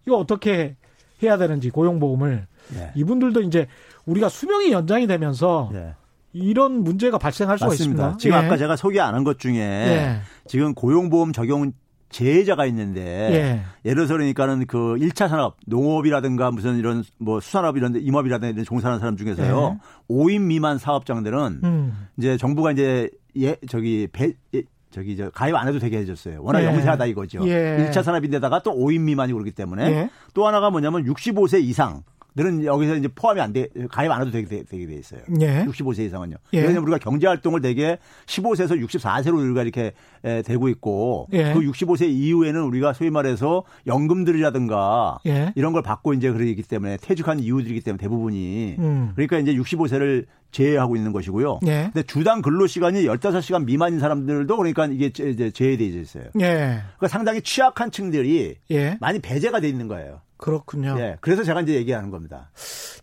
[0.06, 0.76] 이거 어떻게
[1.24, 2.92] 해야 되는지 고용보험을 네.
[2.96, 3.68] 이분들도 이제
[4.06, 5.94] 우리가 수명이 연장이 되면서 네.
[6.34, 8.04] 이런 문제가 발생할 수가 맞습니다.
[8.04, 8.18] 있습니다.
[8.18, 8.40] 지금 예.
[8.40, 10.20] 아까 제가 소개 안 한 것 중에 예.
[10.48, 11.74] 지금 고용보험 적용
[12.12, 13.62] 재해자가 있는데 예.
[13.86, 18.66] 예를 들어서 그러니까는 그 1차 산업 농업이라든가 무슨 이런 뭐 수산업 이런 데 임업이라든가 이런
[18.66, 19.80] 종사하는 사람 중에서요.
[19.80, 20.14] 예.
[20.14, 22.07] 5인 미만 사업장들은 음.
[22.18, 26.43] 이제 정부가 이제 예 저기 배 예, 저기 저 가입 안 해도 되게 해줬어요.
[26.43, 26.66] 워낙 예.
[26.66, 27.47] 영세하다 이거죠.
[27.47, 27.89] 예.
[27.89, 30.09] 1차 산업인데다가 또 5인 미만이 그렇기 때문에 예.
[30.34, 32.03] 또 하나가 뭐냐면 65세 이상
[32.36, 35.22] 들은 여기서 이제 포함이 안 돼, 가입 안 해도 되게, 되게 돼 있어요.
[35.42, 35.66] 예.
[35.66, 36.36] 65세 이상은요.
[36.54, 36.60] 예.
[36.60, 39.92] 왜냐하면 우리가 경제 활동을 되게 15세에서 64세로 우리가 이렇게
[40.24, 41.54] 에, 되고 있고 예.
[41.54, 45.52] 그 65세 이후에는 우리가 소위 말해서 연금들이라든가 예.
[45.56, 49.12] 이런 걸 받고 이제 그러기 때문에 퇴직한 이유들이기 때문에 대부분이 음.
[49.16, 51.60] 그러니까 이제 65세를 제외하고 있는 것이고요.
[51.68, 51.90] 예.
[51.94, 56.26] 근데 주당 근로 시간이 15시간 미만인 사람들도 그러니까 이게 이제 제외돼 있어요.
[56.40, 56.82] 예.
[56.98, 58.98] 그러니까 상당히 취약한 층들이 예.
[59.00, 60.22] 많이 배제가 돼 있는 거예요.
[60.42, 60.96] 그렇군요.
[60.98, 61.18] 예.
[61.22, 62.50] 그래서 제가 이제 얘기하는 겁니다.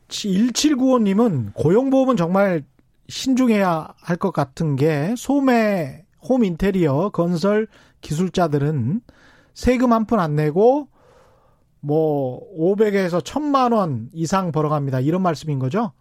[0.09, 2.65] 1795님은 고용보험은 정말
[3.09, 7.69] 신중해야 할 것 같은 게 소매 홈 인테리어 건설
[8.01, 9.01] 기술자들은
[9.55, 10.89] 세금 한 푼 안 내고
[11.81, 14.99] 뭐 500에서 1000만 원 이상 벌어갑니다.
[15.01, 15.93] 이런 말씀인 거죠.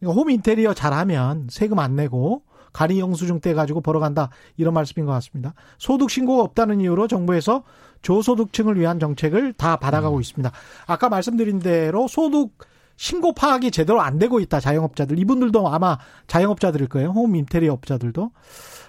[0.00, 2.42] 그러니까 홈 인테리어 잘하면 세금 안 내고
[2.72, 5.54] 가리 영수증 떼 가지고 벌어간다 이런 말씀인 것 같습니다.
[5.78, 7.62] 소득 신고가 없다는 이유로 정부에서
[8.02, 10.20] 저소득층을 위한 정책을 다 받아가고 음.
[10.20, 10.50] 있습니다.
[10.86, 12.50] 아까 말씀드린 대로 소득
[12.96, 17.10] 신고 파악이 제대로 안 되고 있다 자영업자들 이분들도 아마 자영업자들일 거예요.
[17.10, 18.30] 홈 인테리어 업자들도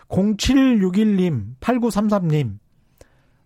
[0.09, 2.57] 0761님 8933님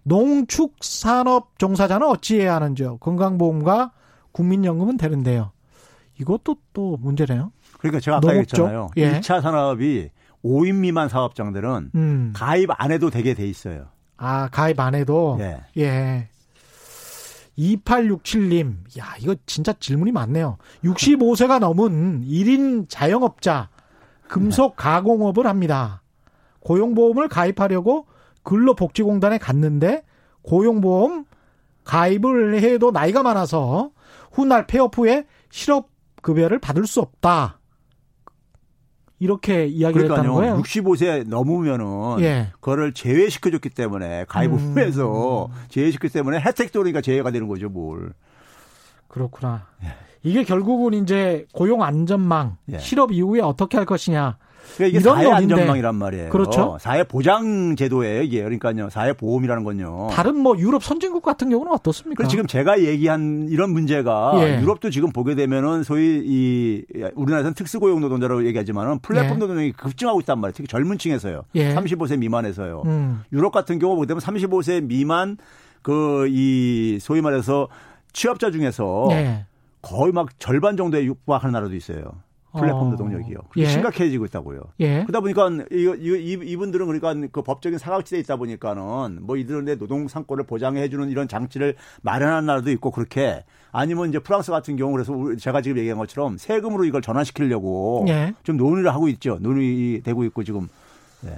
[0.03, 2.97] 농축산업 종사자는 어찌해야 하는지요?
[2.97, 3.91] 건강보험과
[4.31, 5.51] 국민연금은 되는데요.
[6.19, 7.51] 이것도 또 문제네요.
[7.79, 8.89] 그러니까 제가 아까 얘기했잖아요.
[8.97, 9.19] 예.
[9.19, 10.09] 1차 산업이
[10.43, 12.33] 5인 미만 사업장들은 음.
[12.35, 13.87] 가입 안 해도 되게 돼 있어요.
[14.17, 15.37] 아, 가입 안 해도?
[15.39, 15.63] 예.
[15.77, 16.27] 예.
[17.57, 20.57] 2867님, 야, 이거 진짜 질문이 많네요.
[20.83, 23.69] 65세가 넘은 1인 자영업자,
[24.27, 26.01] 금속 가공업을 합니다.
[26.61, 28.07] 고용보험을 가입하려고
[28.43, 30.03] 근로복지공단에 갔는데,
[30.43, 31.25] 고용보험
[31.83, 33.91] 가입을 해도 나이가 많아서
[34.31, 37.59] 훗날 폐업 후에 실업급여를 받을 수 없다.
[39.21, 40.17] 이렇게 이야기를 그러니까요.
[40.17, 40.63] 했다는 거예요.
[40.63, 42.47] 65세 넘으면은 예.
[42.53, 44.73] 그거를 제외시켜줬기 때문에 가입을 음.
[44.73, 48.13] 후에서 제외시켰기 때문에 혜택도 그러니까 제외가 되는 거죠, 뭘.
[49.07, 49.67] 그렇구나.
[49.83, 49.89] 예.
[50.23, 52.79] 이게 결국은 이제 고용 안전망 예.
[52.79, 54.37] 실업 이후에 어떻게 할 것이냐
[54.75, 56.29] 그러니까 이게 사회 안전망이란 말이에요.
[56.29, 56.77] 그렇죠.
[56.79, 58.41] 사회 보장 제도예요, 이게.
[58.41, 58.89] 그러니까요.
[58.89, 60.07] 사회 보험이라는 건요.
[60.11, 62.27] 다른 뭐 유럽 선진국 같은 경우는 어떻습니까?
[62.27, 64.61] 지금 제가 얘기한 이런 문제가 예.
[64.61, 66.83] 유럽도 지금 보게 되면은 소위 이
[67.15, 69.39] 우리나라에서는 특수고용 노동자라고 얘기하지만은 플랫폼 예.
[69.39, 70.53] 노동력이 급증하고 있단 말이에요.
[70.55, 71.41] 특히 젊은 층에서요.
[71.55, 71.73] 예.
[71.75, 72.83] 35세 미만에서요.
[72.85, 73.23] 음.
[73.33, 75.37] 유럽 같은 경우 보게 되면 35세 미만
[75.81, 77.67] 그 이 소위 말해서
[78.13, 79.45] 취업자 중에서 예.
[79.81, 82.03] 거의 막 절반 정도에 육박하는 나라도 있어요.
[82.53, 83.37] 플랫폼 노동력이요.
[83.39, 83.49] 어.
[83.57, 83.65] 예.
[83.65, 84.61] 심각해지고 있다고요.
[84.79, 85.03] 예.
[85.03, 90.45] 그러다 보니까 이, 이, 이분들은 그러니까 그 법적인 사각지대에 있다 보니까는 뭐 이들의 노동 상권을
[90.45, 95.61] 보장해 주는 이런 장치를 마련한 나라도 있고 그렇게 아니면 이제 프랑스 같은 경우 그래서 제가
[95.61, 98.33] 지금 얘기한 것처럼 세금으로 이걸 전환시키려고 예.
[98.43, 99.37] 좀 논의를 하고 있죠.
[99.39, 100.67] 논의 되고 있고 지금.
[101.21, 101.37] 네.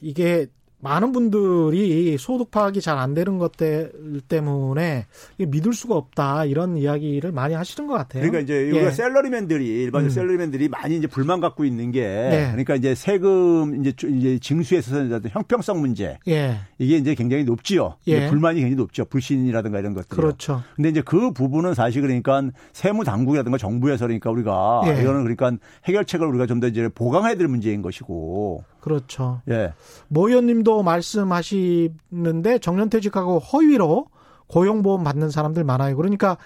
[0.00, 0.46] 이게
[0.80, 5.06] 많은 분들이 소득 파악이 잘 안 되는 것들 때문에
[5.38, 8.20] 믿을 수가 없다 이런 이야기를 많이 하시는 것 같아요.
[8.22, 8.90] 그러니까 이제 우리가 예.
[8.90, 10.10] 셀러리맨들이 일반 음.
[10.10, 12.48] 셀러리맨들이 많이 이제 불만 갖고 있는 게 예.
[12.50, 16.56] 그러니까 이제 세금 이제 이제 징수에서 형평성 문제 예.
[16.78, 17.96] 이게 이제 굉장히 높지요.
[18.06, 18.28] 예.
[18.28, 19.04] 불만이 굉장히 높죠.
[19.06, 20.08] 불신이라든가 이런 것들.
[20.16, 20.62] 그렇죠.
[20.76, 25.00] 근데 이제 그 부분은 사실 그러니까 세무 당국이라든가 정부에서 그러니까 우리가 예.
[25.00, 25.52] 이거는 그러니까
[25.84, 28.62] 해결책을 우리가 좀 더 이제 보강해야 될 문제인 것이고.
[28.80, 29.40] 그렇죠.
[29.48, 29.72] 예.
[30.08, 34.06] 모 의원님도 말씀하시는데 정년퇴직하고 허위로
[34.46, 35.96] 고용보험 받는 사람들 많아요.
[35.96, 36.36] 그러니까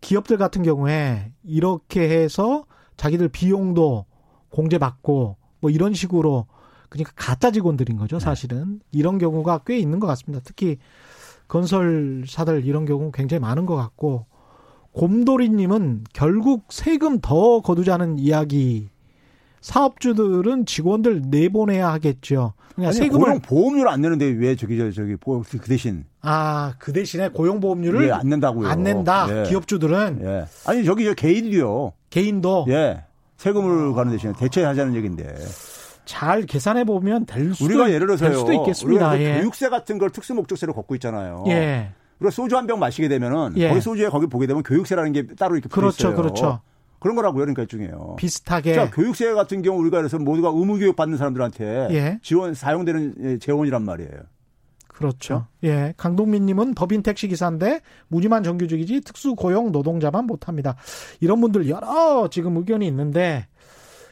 [0.00, 2.64] 기업들 같은 경우에 이렇게 해서
[2.96, 4.04] 자기들 비용도
[4.50, 6.46] 공제받고 뭐 이런 식으로
[6.88, 8.24] 그러니까 가짜 직원들인 거죠, 네.
[8.24, 8.78] 사실은.
[8.78, 8.78] 네.
[8.92, 10.42] 이런 경우가 꽤 있는 것 같습니다.
[10.44, 10.78] 특히
[11.48, 14.26] 건설사들 이런 경우 굉장히 많은 것 같고
[14.92, 18.90] 곰돌이님은 결국 세금 더 거두자는 이야기
[19.62, 22.52] 사업주들은 직원들 내보내야 하겠죠.
[22.74, 26.92] 그러니까 아니, 세금을 고용 보험료를 안 내는데 왜 저기 저 저기 그 대신 아 그
[26.92, 28.68] 대신에 고용 보험료를 예, 안 낸다고요.
[28.68, 29.26] 안 낸다.
[29.30, 29.48] 예.
[29.48, 30.44] 기업주들은 예.
[30.66, 31.92] 아니 저기 저 개인도요.
[32.10, 33.04] 개인도 예
[33.38, 35.34] 세금을 가는 대신에 대체하자는 얘기인데.
[36.04, 38.36] 잘 계산해 보면 될 수도 우리가 예를 들어서요.
[38.38, 39.10] 수도 있겠습니다.
[39.12, 39.40] 우리가 예.
[39.40, 41.44] 교육세 같은 걸 특수 목적세로 걷고 있잖아요.
[41.46, 41.90] 예.
[42.18, 43.68] 그리고 소주 한 병 마시게 되면은 예.
[43.68, 46.16] 거기 소주에 거기 보게 되면 교육세라는 게 따로 이렇게 그렇죠, 있어요.
[46.16, 46.60] 그렇죠.
[47.02, 47.40] 그런 거라고요.
[47.40, 48.14] 그러니까 일종에요.
[48.16, 48.74] 비슷하게.
[48.74, 52.18] 자, 교육세 같은 경우 우리가 그래서 모두가 의무 교육 받는 사람들한테 예.
[52.22, 54.10] 지원 사용되는 예, 재원이란 말이에요.
[54.86, 55.46] 그렇죠.
[55.64, 55.94] 예.
[55.96, 60.76] 강동민 님은 법인 택시 기사인데 무지만 정규직이지 특수 고용 노동자만 못 합니다.
[61.18, 63.48] 이런 분들 여러 지금 의견이 있는데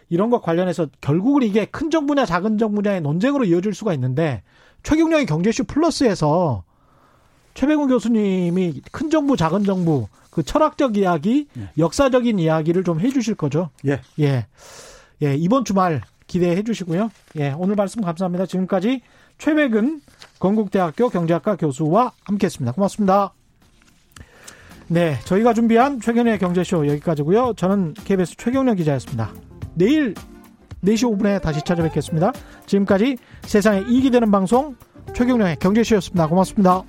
[0.09, 4.43] 이런 것 관련해서 결국은 이게 큰 정부냐 작은 정부냐의 논쟁으로 이어질 수가 있는데
[4.83, 6.65] 최경영의 경제쇼 플러스에서
[7.55, 11.71] 최백운 교수님이 큰 정부 작은 정부 그 철학적 이야기, 예.
[11.77, 13.71] 역사적인 이야기를 좀 해주실 거죠.
[13.87, 14.01] 예.
[14.19, 14.47] 예.
[15.23, 15.35] 예.
[15.35, 17.11] 이번 주말 기대해 주시고요.
[17.37, 17.55] 예.
[17.59, 18.47] 오늘 말씀 감사합니다.
[18.47, 19.03] 지금까지
[19.39, 20.01] 최백은
[20.39, 22.73] 건국대학교 경제학과 교수와 함께 했습니다.
[22.73, 23.33] 고맙습니다.
[24.89, 27.55] 네, 저희가 준비한 최경련의 경제쇼 여기까지고요.
[27.57, 29.33] 저는 KBS 최경련 기자였습니다.
[29.75, 30.15] 내일
[30.85, 32.33] 4시 5분에 다시 찾아뵙겠습니다.
[32.67, 34.75] 지금까지 세상에 이익이 되는 방송
[35.15, 36.27] 최경련의 경제쇼였습니다.
[36.27, 36.83] 고맙습니다.